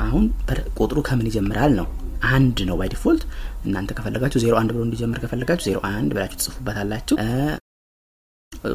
አሁን 0.04 0.24
ቁጥሩ 0.78 0.98
ከምን 1.08 1.28
ይጀምራል 1.30 1.72
ነው 1.80 1.86
አንድ 2.30 2.58
ነው 2.68 2.76
by 2.80 2.88
default 2.92 3.22
እናንተ 3.66 3.90
ከፈለጋችሁ 3.98 4.40
ዜሮ 4.44 4.54
አንድ 4.60 4.70
ብሎ 4.74 4.82
እንዲጀምር 4.86 5.18
ከፈለጋችሁ 5.24 5.66
ዜሮ 5.68 5.78
አንድ 5.92 6.10
ብላችሁ 6.16 6.38
ትጽፉበታላችሁ 6.40 7.16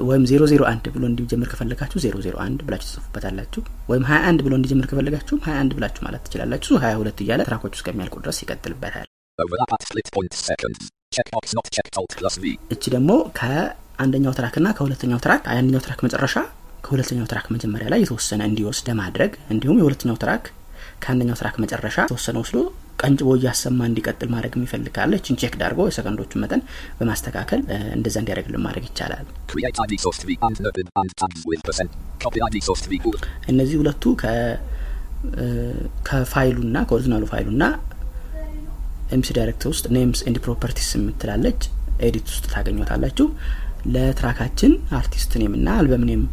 ወይም 0.09 0.23
ዜሮ 0.31 0.43
ዜሮ 0.51 0.63
አንድ 0.71 0.85
ብሎ 0.95 1.03
እንዲጀምር 1.09 1.47
ከፈለጋችሁ 1.51 1.99
ዜሮ 2.03 2.15
ዜሮ 2.25 2.35
አንድ 2.43 2.59
ብላችሁ 2.65 2.87
ትጽፉበታላችሁ 2.89 3.61
ወይም 3.91 4.03
ሀያ 4.09 4.19
አንድ 4.29 4.39
ብሎ 4.45 4.53
እንዲጀምር 4.59 4.85
ከፈለጋችሁም 4.91 5.39
ሀያ 5.45 5.55
አንድ 5.61 5.71
ብላችሁ 5.77 6.01
ማለት 6.07 6.21
ትችላላችሁ 6.25 6.73
ሀያ 6.83 6.93
ሁለት 6.99 7.19
እያለ 7.23 7.41
track 7.47 7.62
ኦች 7.62 7.73
እስከሚያልቁ 7.77 8.15
ድረስ 8.23 8.39
ይቀጥልበታል. 8.43 9.07
እቺ 12.73 12.83
ደግሞ 12.95 13.11
ከአንደኛው 13.39 14.33
track 14.39 14.55
ና 14.65 14.73
ከሁለተኛው 14.77 15.19
track 15.25 15.41
የአንደኛው 15.49 15.81
track 15.85 16.01
መጨረሻ 16.07 16.35
ከሁለተኛው 16.85 17.25
track 17.31 17.47
መጀመሪያ 17.55 17.87
ላይ 17.93 17.99
የተወሰነ 18.03 18.41
እንዲወስድ 18.49 18.85
ለማድረግ 18.91 19.31
እንዲሁም 19.53 19.79
የሁለተኛው 19.81 20.17
track 20.23 20.43
ከአንደኛው 21.03 21.37
track 21.41 21.55
መጨረሻ 21.63 21.97
የተወሰነ 22.05 22.37
ወስዶ 22.43 22.59
ቀንጭቦ 22.99 23.29
እያሰማ 23.37 23.79
እንዲቀጥል 23.89 24.29
ማድረግ 24.33 24.53
የሚፈልግ 24.57 24.91
ካለ 24.95 25.13
እችን 25.19 25.37
check 25.41 25.53
አርጎ 25.61 25.79
የሰከንዶቹን 25.89 26.41
መጠን 26.43 26.61
በማስተካከል 26.99 27.61
እንደዛ 27.97 28.15
እንዲያደርግልን 28.21 28.63
ማድረግ 28.65 28.85
ይቻላል።. 28.89 29.25
እነዚህ 33.51 33.75
ሁለቱ 33.81 34.03
ከፋይሉና 36.09 36.77
ከኦሪጂናሉ 36.89 37.23
ፋይሉና 37.31 37.63
mp3DirectCut 39.15 39.63
ውስጥ 39.71 39.85
names 39.95 40.19
and 40.27 40.37
properties 40.45 40.89
የምትላለች 40.97 41.61
edit 42.07 42.27
ውስጥ 42.33 42.45
ታገኟታላችሁ። 42.53 43.27
ለ 43.93 44.05
track 44.05 44.35
አችን 44.35 44.71
artist 44.97 45.31
name 45.41 45.53
እና 45.59 45.67
album 45.79 46.03
name 46.09 46.23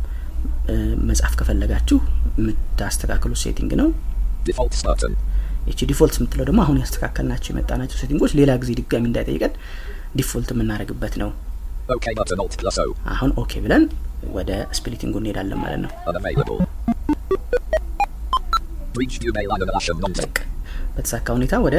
መጻፍ 1.08 1.34
ከፈለጋችሁ 1.40 1.98
የምታስተካክሉት 2.38 3.40
setting 3.44 3.72
ነው።. 3.80 3.88
ይቺ 5.66 5.80
default 5.90 6.14
የምትለው 6.18 6.44
ደግሞ 6.48 6.60
አሁን 6.64 6.76
ያስተካከልናቸው 6.82 7.50
የመጣናቸው 7.52 7.98
setting 8.02 8.22
ኦች 8.22 8.32
ሌላ 8.40 8.50
ጊዜ 8.62 8.70
ድጋሚ 8.80 9.04
እንዳይጠይቀን 9.10 9.52
default 10.18 10.50
የምናደርግበት 10.54 11.14
ነው።. 11.22 11.30
አሁን 13.12 13.30
OK 13.42 13.52
ብለን 13.64 13.84
ወደ 14.36 14.50
splitting 14.78 15.08
ኡ 15.08 15.14
እንሄዳለን 15.22 15.58
ማለት 15.64 15.80
ነው። 15.84 15.90
በተሳካ 20.96 21.26
ሁኔታ 21.38 21.54
ወደ 21.66 21.76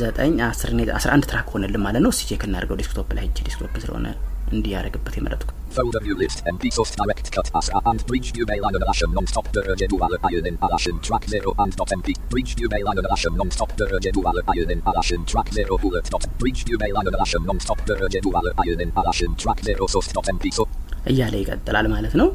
ዘጠኝ 0.00 0.36
አስር 0.46 0.70
አስራ 0.98 1.10
አንድ 1.16 1.24
ትራክ 1.30 1.48
ሆነልን 1.54 1.82
ማለት 1.86 2.02
ነው። 2.04 2.10
እስቲ 2.14 2.22
ቼክ 2.30 2.44
እናደርገው 2.48 2.78
ዴስክቶፕ 2.80 3.10
ላይ 3.18 3.26
እቺ 3.28 3.38
ዴስክቶፕ 3.48 3.74
ስለሆነ 3.84 4.06
እንዲህ 4.54 4.72
ያደረግበት 4.76 5.16
የመረጥኩ 5.18 5.50
Folder 5.76 6.00
view 6.04 6.16
list 6.16 6.38
MP 6.46 6.64
source 6.70 6.92
direct 6.94 7.28
cut 7.32 7.48
ASA 7.58 7.78
and 7.90 8.02
reach 8.08 8.28
new 8.36 8.44
mail 8.46 8.64
and 8.68 8.84
action 8.92 9.10
non 9.12 9.26
stop 9.26 9.46
the 9.52 9.62
dual 9.92 10.12
iron 10.22 10.46
in 10.46 10.56
action 10.66 10.96
track 11.00 11.24
0 11.24 11.52
and 11.58 11.72
dot 11.76 11.90
MP. 11.98 12.08
Reach 12.30 12.52
new 12.58 12.68
mail 12.68 12.86
and 12.90 13.06
action 13.10 13.32
non 13.36 13.50
stop 13.50 13.70
the 13.80 13.86
dual 14.16 14.28
iron 14.54 14.70
in 14.74 14.80
action 14.92 15.24
track 15.24 15.48
0 15.52 15.78
bullet 15.78 16.06
dot. 16.14 16.26
Reach 16.40 16.60
new 16.68 16.78
mail 16.78 16.96
and 17.00 17.16
action 17.16 17.42
non 17.44 17.58
stop 17.58 17.80
the 17.88 17.96
dual 18.22 18.36
iron 18.64 18.80
in 18.80 18.92
action 19.02 19.34
track 19.34 19.60
0 19.62 19.88
source 19.94 20.10
dot 20.18 20.28
MP 20.36 20.54
so 20.58 20.64
እያለ 21.12 21.34
ይቀጥላል 21.42 21.86
ማለት 21.94 22.14
ነው። 22.20 22.28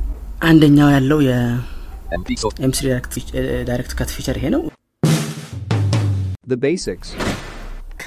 አንደኛው 0.49 0.89
ያለው 0.95 1.21
የ 1.29 2.83
mp3DirectCut 3.69 4.11
feature 4.17 4.37
ይሄ 4.41 4.49
ነው። 4.55 4.61
The 6.47 6.59
basics. 6.67 7.09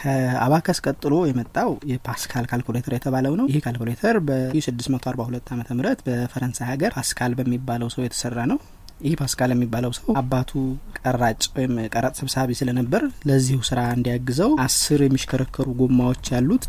ከ 0.03 0.22
abacus 0.22 0.79
ቀጥሎ 0.87 1.15
የመጣው 1.29 1.71
የፓስካል 1.91 2.45
ካልኩሌተር 2.51 2.95
የተባለው 2.97 3.35
ነው። 3.41 3.47
ይህ 3.51 3.61
ካልኩሌተር 3.65 4.17
በ642 4.29 5.51
ዓ 5.53 5.75
ም 5.75 5.83
በፈረንሳይ 6.07 6.69
ሀገር 6.71 6.93
ፓስካል 6.99 7.35
በሚባለው 7.39 7.91
ሰው 7.95 8.03
የተሰራ 8.05 8.39
ነው። 8.53 8.59
ይህ 9.03 9.15
ፓስካል 9.21 9.51
የሚባለው 9.53 9.93
ሰው 9.97 10.09
አባቱ 10.21 10.51
ቀራጭ 10.99 11.43
ወይም 11.57 11.73
ቀረጥ 11.95 12.13
ሰብሳቢ 12.21 12.51
ስለነበር 12.59 13.03
ለዚሁ 13.29 13.59
ስራ 13.69 13.81
እንዲያግዘው 13.97 14.51
አስር 14.65 15.01
የሚሽከረከሩ 15.07 15.69
ጎማዎች 15.81 16.27
ያሉት 16.35 16.65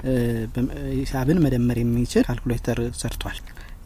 ሂሳብን 0.96 1.41
መደመር 1.43 1.80
የሚችል 1.82 2.26
ካልኩሌተር 2.30 2.80
ሰርቷል። 3.02 3.38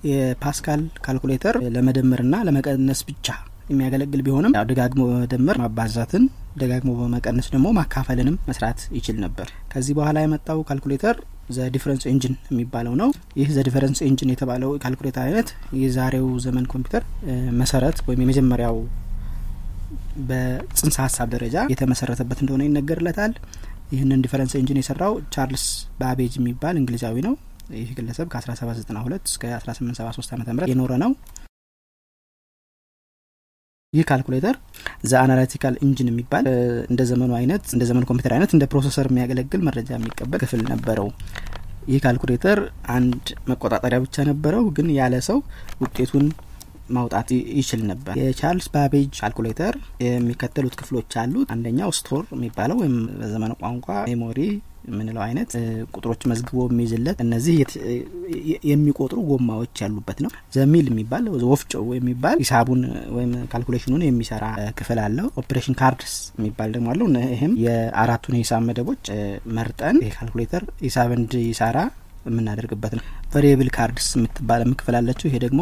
የፓስካል 0.10 0.82
ካልኩሌተር 1.06 1.56
ለመደመርና 1.76 2.36
ለመቀነስ 2.48 3.02
ብቻ 3.08 3.28
የሚያገለግል 3.68 4.22
ቢሆንም 4.26 4.54
ደጋግሞ 4.70 5.02
በመደመር 5.10 5.58
ማባዛትን 5.64 6.24
ደጋግሞ 6.58 6.92
በመቀነስ 7.00 7.48
ደግሞ 7.54 7.68
ማካፈልንም 7.78 8.36
መስራት 8.50 8.80
ይችል 8.98 9.18
ነበር። 9.24 9.48
ከዚህ 9.72 9.96
በኋላ 9.98 10.18
የመጣው 10.24 10.60
calculator 10.70 11.18
the 11.50 11.68
difference 11.74 12.04
engine 12.12 12.34
የሚባለው 12.52 12.94
ነው። 13.02 13.10
ይህ 13.40 13.50
the 13.56 13.62
difference 13.68 14.00
engine 14.08 14.32
የተባለው 14.34 14.72
ካልኩሌተር 14.84 15.24
አይነት 15.28 15.50
የዛሬው 15.82 16.28
ዘመን 16.46 16.66
ኮምፒውተር 16.74 17.04
መሰረት 17.62 18.00
ወይም 18.08 18.24
የመጀመሪያው 18.24 18.78
በጽንሰ 20.30 20.98
ሀሳብ 21.06 21.28
ደረጃ 21.36 21.58
የተመሰረተበት 21.74 22.40
እንደሆነ 22.44 22.64
ይነገርለታል። 22.68 23.34
ይህንን 23.92 24.24
difference 24.24 24.54
engine 24.60 24.80
የሰራው 24.82 25.14
ቻርልስ 25.34 25.66
ባቤጅ 26.00 26.34
የሚባል 26.40 26.76
እንግሊዛዊ 26.80 27.18
ነው። 27.28 27.36
ይህ 27.78 27.90
ግለሰብ 27.98 28.28
ከ1792 28.34 29.32
እስከ 29.32 29.44
1873 29.56 30.34
ዓ 30.34 30.56
ም 30.56 30.68
የኖረ 30.72 30.94
ነው። 31.04 31.12
ይህ 33.94 34.06
calculator 34.08 34.56
the 35.04 35.14
analytical 35.20 35.76
engine 35.86 36.08
የሚባል 36.10 36.46
እንደ 36.90 37.02
ዘመኑ 37.10 37.32
አይነት 37.38 37.64
እንደ 37.76 37.84
ዘመኑ 37.90 38.04
ኮምፒውተር 38.10 38.34
አይነት 38.36 38.52
እንደ 38.56 38.66
processor 38.72 39.08
የሚያገለግል 39.10 39.62
መረጃ 39.68 39.90
የሚቀበል 39.96 40.40
ክፍል 40.44 40.62
ነበረው። 40.72 41.08
ይህ 41.88 42.00
ካልኩሌተር 42.04 42.60
አንድ 42.96 43.22
መቆጣጠሪያ 43.50 44.00
ብቻ 44.06 44.26
ነበረው፣ 44.30 44.66
ግን 44.78 44.88
ያለ 44.98 45.16
ሰው 45.30 45.38
ውጤቱን 45.84 46.26
ማውጣት 46.90 47.30
ይችል 47.60 47.82
ነበር። 47.90 48.14
የቻርልስ 48.22 48.68
ባቤጅ 48.74 49.14
ካልኩሌተር 49.20 49.74
የሚከተሉት 50.06 50.76
ክፍሎች 50.82 51.16
አሉት። 51.22 51.48
አንደኛው 51.56 51.92
store 51.98 52.24
የሚባለው 52.36 52.78
ወይም 52.82 52.98
በዘመኑ 53.20 53.54
ቋንቋ 53.64 53.88
memory 54.10 54.40
የምንለው 54.88 55.22
አይነት 55.26 55.52
ቁጥሮች 55.96 56.22
መዝግቦ 56.32 56.60
የሚይዝለት 56.68 57.20
እነዚህ 57.26 57.56
የሚቆጥሩ 58.70 59.20
ጎማዎች 59.30 59.82
ያሉበት 59.84 60.20
ነው። 60.26 60.32
the 60.56 60.69
mill 60.69 60.88
የሚባል 60.92 61.24
ወፍጮ 61.52 61.84
የሚባል 61.98 62.38
ሂሳቡን 62.44 62.82
ወይም 63.18 63.32
calculation 63.52 63.90
ኡን 63.90 64.04
የሚሰራ 64.06 64.46
ክፍል 64.80 65.00
አለው። 65.06 65.28
operation 65.42 65.78
cards 65.82 66.16
የሚባል 66.38 66.72
ደግሞ 66.76 66.90
አለው። 66.94 67.08
ይህም 67.32 67.54
የአራቱን 67.66 68.38
የሂሳብ 68.38 68.64
መደቦች 68.70 69.04
መርጠን 69.58 69.98
ካልኩሌተር 70.16 70.66
ሂሳብ 70.84 71.12
እንዲሰራ 71.18 71.78
የምናደርግበት 72.28 72.94
ነው። 72.98 73.04
variable 73.34 73.70
cards 73.76 74.08
የምትባል 74.18 74.62
ክፍል 74.80 74.96
አለችው። 75.00 75.28
ይሄ 75.30 75.38
ደግሞ 75.46 75.62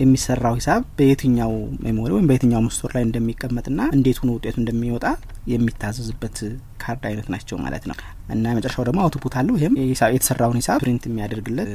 የሚሰራው 0.00 0.54
ሂሳብ 0.58 0.82
በየትኛው 0.98 1.52
memory 1.84 2.10
ወይም 2.16 2.28
በየትኛው 2.28 2.60
store 2.66 2.90
ላይ 2.96 3.02
እንደሚቀመጥና 3.06 3.80
እንዴት 3.96 4.18
ሆኖ 4.22 4.30
ውጤቱ 4.36 4.56
እንደሚወጣ 4.60 5.06
የሚታዘዝበት 5.52 6.38
ካርድ 6.82 7.04
አይነት 7.08 7.26
ናቸው 7.34 7.56
ማለት 7.64 7.84
ነው። 7.90 7.96
እና 8.34 8.44
የመጨረሻው 8.52 8.84
ደግሞ 8.88 9.00
output 9.04 9.34
አለው። 9.40 9.54
ይህም 9.58 9.74
የተሰራውን 10.14 10.58
ሂሳብ 10.60 10.78
print 10.84 11.04
የሚያደርግለት 11.08 11.70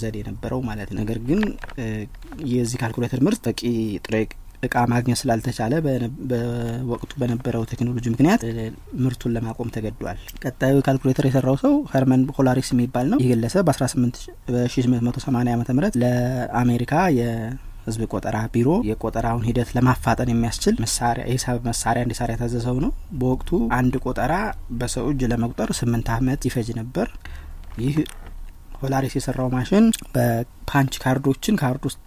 ዘዴ 0.00 0.16
ነበረው 0.28 0.60
ማለት 0.68 0.90
ነው። 0.90 1.00
ነገር 1.02 1.20
ግን 1.28 1.40
የዚህ 2.52 2.78
ካልኩሌተር 2.82 3.22
ምርት 3.26 3.42
በቂ 3.48 3.62
ጥሬ 4.06 4.16
እቃ 4.64 4.84
ማግኘት 4.92 5.18
ስላልተቻለ 5.20 5.72
በወቅቱ 6.30 7.12
በነበረው 7.20 7.62
ቴክኖሎጂ 7.70 8.06
ምክንያት 8.14 8.42
ምርቱን 9.04 9.34
ለማቆም 9.36 9.70
ተገዷል። 9.74 10.18
ቀጣዩ 10.44 10.74
ካልኩሌተር 10.86 11.26
የሰራው 11.28 11.56
ሰው 11.62 11.74
ኸርማን 11.92 12.24
ሆለሪዝ 12.36 12.70
የሚባል 12.74 13.06
ነው። 13.12 13.20
ይህ 13.22 13.30
ግለሰብ 13.32 13.64
በ18 13.68 14.18
በ1880 14.48 15.30
ዓ 15.68 15.76
ም 15.76 15.90
ለአሜሪካ 16.02 16.92
የህዝብ 17.18 18.02
ቆጠራ 18.12 18.36
ቢሮ 18.52 18.68
የቆጠራውን 18.88 19.46
ሂደት 19.48 19.70
ለማፋጠን 19.76 20.30
የሚያስችል 20.32 20.76
መሳሪያ 20.84 21.24
የሂሳብ 21.28 21.58
መሳሪያ 21.68 22.04
እንዲሰራ 22.06 22.30
የታዘዘው 22.34 22.78
ነው። 22.84 22.92
በወቅቱ 23.18 23.50
አንድ 23.78 23.96
ቆጠራ 24.04 24.34
በሰው 24.78 25.06
እጅ 25.12 25.22
ለመቁጠር 25.32 25.72
ስምንት 25.80 26.08
ዓመት 26.16 26.42
ይፈጅ 26.48 26.70
ነበር። 26.80 27.08
ይህ 27.80 27.96
ሆለሪዝ 28.74 29.14
የሰራው 29.16 29.48
ማሽን 29.52 29.84
በ 30.14 30.37
punch 30.37 30.94
card 31.02 31.24
ኦችን 31.24 31.58
ካርድ 31.60 31.84
ውስጥ 31.88 32.00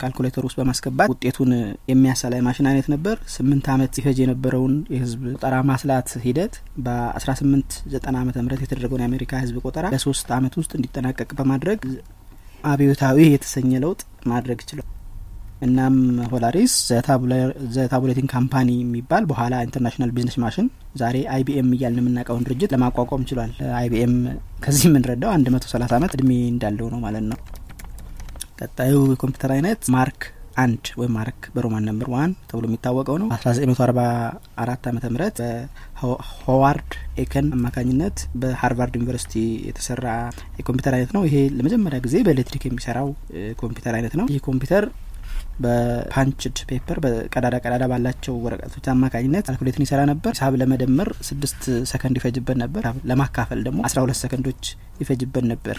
ካልኩሌተር 0.00 0.44
ውስጥ 0.48 0.56
በማስገባት 0.60 1.10
ውጤቱን 1.12 1.52
የሚያሰላ 1.90 2.40
ማሽን 2.46 2.68
አይነት 2.70 2.88
ነበር። 2.94 3.16
ስምንት 3.34 3.68
ዓመት 3.74 3.90
ሲፈጅ 3.98 4.18
የነበረውን 4.22 4.74
የህዝብ 4.94 5.22
ቆጠራ 5.34 5.56
ማስላት 5.70 6.10
ሂደት 6.24 6.54
በ1890 6.86 8.16
ዓመተ 8.16 8.36
ምህረት 8.44 8.62
የተደረገውን 8.64 9.04
የአሜሪካ 9.04 9.42
ህዝብ 9.44 9.58
ቆጠራ 9.64 9.86
በሶስት 9.94 10.30
ዓመት 10.38 10.56
ውስጥ 10.60 10.72
እንዲጠናቀቅ 10.78 11.30
በማድረግ 11.38 11.80
አብዮታዊ 12.64 13.18
የተሰኘ 13.30 13.72
ለውጥ 13.82 14.00
ማድረግ 14.30 14.60
ችሏል። 14.68 14.88
እናም 15.64 15.94
ሆላሪስ 16.30 16.72
The 17.74 17.87
Tabulating 17.87 18.28
Company 18.34 18.70
የሚባል 18.78 19.24
በኋላ 19.30 19.54
International 19.66 20.12
Business 20.16 20.36
Machine 20.42 20.66
ዛሬ 21.00 21.16
IBM 21.34 21.70
እያልን 21.76 22.00
የምናውቀውን 22.02 22.46
ድርጅት 22.46 22.72
ለማቋቋም 22.74 23.26
ችሏል። 23.30 23.52
IBM 23.78 24.14
ከዚህ 24.64 24.86
የምንረዳው 24.88 25.32
አንድ 25.34 25.48
መቶ 25.54 25.66
ሰላሳ 25.72 25.92
ዓመት 25.98 26.14
እድሜ 26.16 26.30
እንዳለው 26.52 26.88
ነው 26.94 27.00
ማለት 27.06 27.26
ነው። 27.30 27.38
ቀጣዩ 28.60 28.94
የኮምፒውተር 29.12 29.52
አይነት 29.54 29.82
Mark 29.94 30.22
አንድ 30.56 30.84
ወይም 30.98 31.12
Mark 31.16 31.40
በ 31.54 31.63
Roman 31.63 31.86
number 31.88 32.08
one 32.12 32.32
ተብሎ 32.50 32.64
የሚታወቀው 32.68 33.16
ነው። 33.20 33.28
1944 33.36 34.84
ዓመተ 34.90 35.06
ምህረት 35.14 35.38
በሆዋርድ 35.98 36.90
ኤከን 37.22 37.46
አማካኝነት 37.56 38.18
በሃርቫርድ 38.42 38.94
ዩኒቨርሲቲ 38.98 39.34
የተሰራ 39.68 40.06
የኮምፒውተር 40.58 40.94
አይነት 40.96 41.12
ነው። 41.16 41.24
ይሄ 41.28 41.36
ለመጀመሪያ 41.56 42.00
ጊዜ 42.06 42.16
በኤሌክትሪክ 42.26 42.64
የሚሰራው 42.68 43.08
ኮምፒውተር 43.62 43.96
አይነት 43.98 44.14
ነው። 44.20 44.28
ይህ 44.32 44.42
ኮምፒውተር 44.46 44.86
በ 45.64 45.84
punched 45.84 46.56
paper 46.68 46.98
በቀዳዳ 47.04 47.54
ቀዳዳ 47.64 47.84
ባላቸው 47.90 48.34
ወረቀቶች 48.44 48.86
አማካኝነት 48.92 49.44
calculation 49.48 49.84
ይሰራ 49.84 50.00
ነበር። 50.10 50.32
ሂሳብ 50.34 50.56
ለመደመር 50.60 51.10
ስድስት 51.28 51.62
ሰከንድ 51.90 52.18
ይፈጅበት 52.20 52.58
ነበር። 52.62 52.82
ለማካፈል 53.10 53.60
ደግሞ 53.66 53.80
አስራ 53.88 54.00
ሁለት 54.04 54.20
ሰከንዶች 54.22 54.64
ይፈጅበት 55.02 55.46
ነበር። 55.52 55.78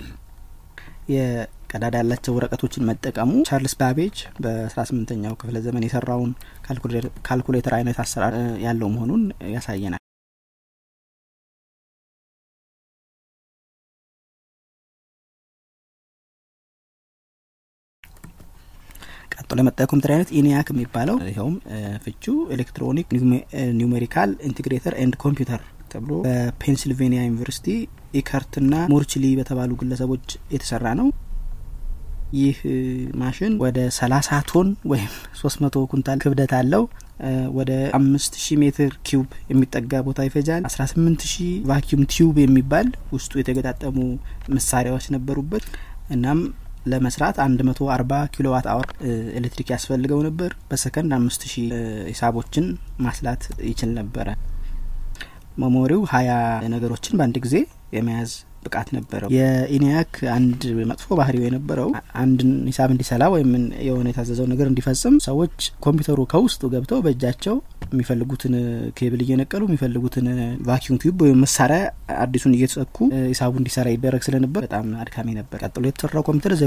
የቀዳዳ 1.14 1.96
ያላቸው 2.02 2.36
ወረቀቶችን 2.38 2.88
መጠቀሙ 2.90 3.32
ቻርልስ 3.50 3.76
ባቤጅ 3.82 4.16
በአስራ 4.44 4.82
ስምንተኛው 4.90 5.36
ክፍለ 5.42 5.60
ዘመን 5.66 5.86
የሰራውን 5.88 6.32
ካልኩሌተር 7.28 7.76
አይነት 7.78 8.00
አሰራር 8.04 8.36
ያለው 8.66 8.90
መሆኑን 8.96 9.24
ያሳየናል። 9.56 10.02
ቀጥሎ 19.38 19.58
የመጣ 19.62 19.78
የኮምፒውተር 19.84 20.12
አይነት 20.16 20.30
ENIAC 20.40 20.68
የሚባለው 20.74 21.18
ይኸውም 21.30 21.56
ፍቹ 22.06 22.26
Electronic 22.56 23.08
Numerical 23.80 24.32
Integrator 24.50 24.96
and 25.04 25.16
Computer 25.24 25.62
ተብሎ 25.92 26.12
በፔንሲልቬኒያ 26.26 27.22
ዩኒቨርሲቲ 27.28 27.68
ኢከርትና 28.20 28.74
ሞርችሊ 28.92 29.26
በተባሉ 29.40 29.72
ግለሰቦች 29.82 30.26
የተሰራ 30.54 30.86
ነው። 31.00 31.08
ይህ 32.38 32.58
ማሽን 33.20 33.54
ወደ 33.64 33.80
ሰላሳ 33.98 34.30
ቶን 34.50 34.70
ወይም 34.92 35.12
ሶስት 35.42 35.58
መቶ 35.64 35.84
ኩንታል 35.92 36.20
ክብደት 36.24 36.54
አለው። 36.60 36.84
ወደ 37.58 37.72
አምስት 37.98 38.34
ሺህ 38.44 38.58
ሜትር 38.62 38.92
ኪዩብ 39.08 39.28
የሚጠጋ 39.52 40.02
ቦታ 40.08 40.26
ይፈጃል። 40.28 40.64
አስራ 40.70 40.84
ስምንት 40.92 41.22
ሺህ 41.32 41.52
vacuum 41.70 42.04
tube 42.14 42.36
የሚባል 42.44 42.88
ውስጡ 43.16 43.32
የተገጣጠሙ 43.40 43.98
መሳሪያዎች 44.56 45.06
ነበሩበት። 45.16 45.66
እናም 46.16 46.40
ለመስራት 46.86 47.38
አንድ 47.44 47.60
መቶ 47.68 47.80
አርባ 47.94 48.14
kilowatt 48.34 48.68
hour 48.72 48.90
ኤሌክትሪክ 49.40 49.70
ያስፈልገው 49.74 50.20
ነበር። 50.26 50.52
በሰከንድ 50.70 51.14
አምስት 51.18 51.44
ሺህ 51.52 51.66
እ፣ 51.76 51.82
ሂሳቦችን 52.10 52.66
ማስላት 53.06 53.42
ይችል 53.70 53.92
ነበረ። 54.00 54.28
memory 55.58 55.91
ው 55.91 56.02
ሀያ 56.12 56.32
ነገሮችን 56.72 57.18
በአንድ 57.18 57.38
ጊዜ 57.44 57.56
የመያዝ 57.94 58.32
ብቃት 58.66 58.90
ነበረው። 58.96 59.30
የ 59.36 59.58
ENIAC 59.58 60.14
አንድ 60.36 60.62
መጥፎ 60.90 61.08
ባህሪው 61.20 61.44
የነበረው 61.46 61.90
አንድን 62.22 62.52
ሂሳብ 62.70 62.90
እንዲሰላ 62.96 63.24
ወይም 63.34 63.52
የሆነ 63.88 64.08
የታዘዘው 64.12 64.48
ነገር 64.52 64.68
እንዲፈጽም 64.72 65.16
ሰዎች 65.28 65.58
ኮምፒውተሩ 65.86 66.20
ከውስጡ 66.34 66.64
ገብተው 66.74 67.02
በእጃቸው 67.06 67.56
የሚፈልጉትን 67.92 68.54
ኬብል 68.98 69.22
እየነቀሉ 69.26 69.62
የሚፈልጉትን 69.68 70.28
vacuum 70.68 71.00
tube 71.02 71.22
ወይም 71.26 71.40
መሳሪያ 71.46 71.82
አዲሱን 72.24 72.56
እየተሰኩ 72.58 72.98
ሂሳቡ 73.30 73.54
እንዲሰራ 73.62 73.88
ይደረግ 73.96 74.24
ስለነበር 74.28 74.64
በጣም 74.68 74.88
አድካሚ 75.04 75.30
ነበር። 75.40 75.60
ቀጥሎ 75.66 75.86
የተሰራው 75.90 76.26
ኮምፒውተር 76.28 76.56
the 76.56 76.66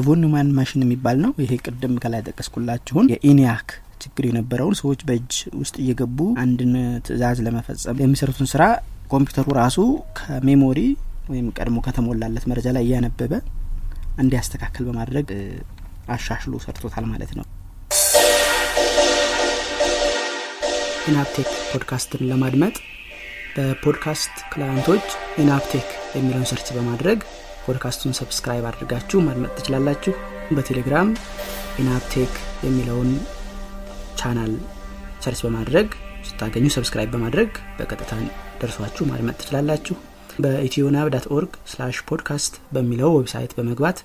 machine 0.59 0.85
የሚባል 0.85 1.19
ነው። 1.25 1.33
ይሄ 1.43 1.53
ቅድም 1.67 1.95
ከላይ 2.03 2.23
ጠቀስኩላችሁን 2.29 3.07
የ 3.12 3.29
ENIAC 3.29 3.69
ችግር 4.03 4.25
የነበረውን 4.29 4.77
ሰዎች 4.81 5.01
በእጅ 5.09 5.33
ውስጥ 5.61 5.77
እየገቡ 5.83 6.19
አንድን 6.43 6.73
ትዕዛዝ 7.07 7.39
ለመፈጸም 7.47 8.01
የሚሰሩትን 8.03 8.49
ስራ 8.53 8.63
ኮምፒውተሩ 9.11 9.47
ራሱ 9.59 9.79
ከ 10.19 10.34
memory 10.34 10.81
ወይም 11.29 11.47
ቀድሞ 11.57 11.79
ከተሞላለት 11.87 12.45
መረጃ 12.51 12.69
ላይ 12.77 12.85
እያነበበ 12.87 13.33
እንዲያስተካክል 14.23 14.85
በማድረግ 14.88 15.29
አሻሽሎ 16.14 16.55
ሰርቶታል 16.64 17.05
ማለት 17.11 17.33
ነው። 17.38 17.47
ኢናፕቴክ 21.09 21.51
ፖድካስትን 21.71 22.23
ለማድመጥ 22.31 22.75
በ 23.57 23.74
podcast 23.74 24.35
client 24.53 24.85
ኦች 24.85 25.07
ኢናብ 25.43 25.64
ቴክ 25.64 25.87
የሚለውን 26.17 26.49
search 26.51 26.69
በማድረግ 26.77 27.21
podcast 27.67 27.98
ኡን 27.98 28.17
subscribe 28.19 28.67
አድርጋችሁ 28.71 29.19
ማድመጥ 29.27 29.53
ትችላላችሁ። 29.59 30.12
በቴሌግራም 30.57 31.09
ኢናብ 31.83 32.09
ቴክ 32.09 32.35
የሚለውን 32.67 33.11
channel 34.21 34.53
search 35.25 35.41
በማድረግ 35.47 35.88
ስታገኙ 36.29 36.67
subscribe 36.77 37.11
በማድረግ 37.14 37.51
በቀጥታ 37.79 38.12
ደርሷችሁ 38.61 39.05
ማድመጥ 39.11 39.37
ትችላላችሁ። 39.41 39.97
በኢትዮናብ 40.38 41.07
dot 41.14 41.27
org 41.35 41.53
slash 41.71 41.97
podcast 42.09 42.55
በሚለው 42.74 43.11
website 43.17 43.53
በመግባት 43.59 43.98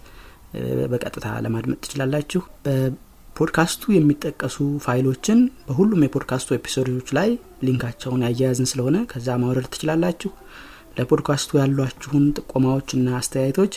በቀጥታ 0.91 1.27
ለማድመጥ 1.45 1.79
ትችላላችሁ። 1.83 2.41
በፖድካስቱ 2.65 3.83
የሚጠቀሱ 3.93 4.55
ፋይሎችን 4.85 5.39
በሁሉም 5.67 6.03
የ 6.05 6.15
podcast 6.15 6.49
ኡ 6.57 6.65
episode 6.65 6.92
ኦች 6.92 7.07
ላይ 7.17 7.29
link 7.67 7.84
ኣቸውን 7.84 8.23
ያያያዝን 8.25 8.69
ስለሆነ 8.71 8.97
ከዛ 9.11 9.37
ማውረድ 9.43 9.67
ትችላላችሁ። 9.73 10.31
ለፖድካስቱ 10.97 11.51
ያሏችሁን 11.61 12.25
ጥቆማዎችና 12.39 13.07
አስተያየቶች 13.19 13.75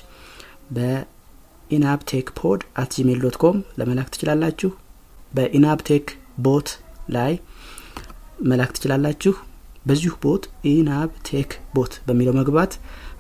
በኢናብ 0.77 1.65
ቴክ 1.65 2.29
pod 2.41 2.63
at 2.81 2.91
Gmail 2.97 3.21
dot 3.25 3.37
com 3.43 3.59
ለመላክ 3.79 4.09
ትችላላችሁ። 4.15 4.71
በኢናብ 5.33 5.76
ቴክ 5.76 6.07
bot 6.45 6.69
ላይ 7.17 7.33
መላክ 8.49 8.71
ትችላላችሁ። 8.77 9.35
በዚሁ 9.87 10.13
bot 10.23 10.45
ኢናብ 10.71 11.11
ቴክ 11.29 11.51
bot 11.75 11.93
በሚለው 12.07 12.35
መግባት 12.39 12.73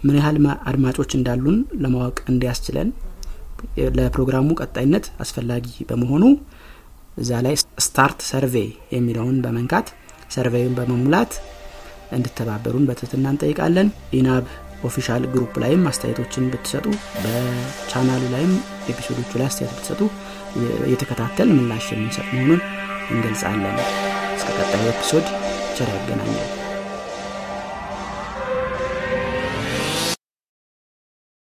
ምን 0.06 0.16
ያህል 0.20 0.38
አድማጮች 0.70 1.10
እንዳሉን 1.18 1.58
ለማወቅ 1.82 2.16
እንዲያስችለን 2.32 2.88
ለፕሮግራሙ 3.96 4.48
ቀጣይነት 4.62 5.06
አስፈላጊ 5.24 5.66
በመሆኑ 5.90 6.24
እዛ 7.16 7.30
ላይ 7.46 7.54
start 7.84 8.18
survey 8.30 8.66
የሚለውን 8.94 9.36
በመንካት 9.44 9.86
survey 10.34 10.59
ኡን 10.59 10.76
በመሙላት 10.78 11.32
እንድተባበሩን 12.16 12.86
በትህትና 12.88 13.26
እንጠይቃለን። 13.34 13.88
ኢናብ 14.18 14.44
official 14.86 15.22
group 15.32 15.54
ላይም 15.62 15.84
አስተያየቶችን 15.90 16.50
ብትሰጡ 16.52 16.86
በቻናሉ 17.24 18.22
ላይም 18.34 18.52
episode 18.90 19.16
ኦቹ 19.16 19.30
ላይ 19.40 19.46
አስተያየት 19.48 19.74
ብትሰጡ 19.78 20.00
እየተከታተል 20.86 21.50
ምላሽ 21.56 21.86
የምንሰጥ 21.94 22.26
መሆኑን 22.34 22.60
እንገልጻለን። 23.12 23.76
እስከ 24.36 24.48
ቀጣዩ 24.58 24.84
episode 24.92 25.26
ቸር 25.76 25.88
ያገናኛል 25.94 26.65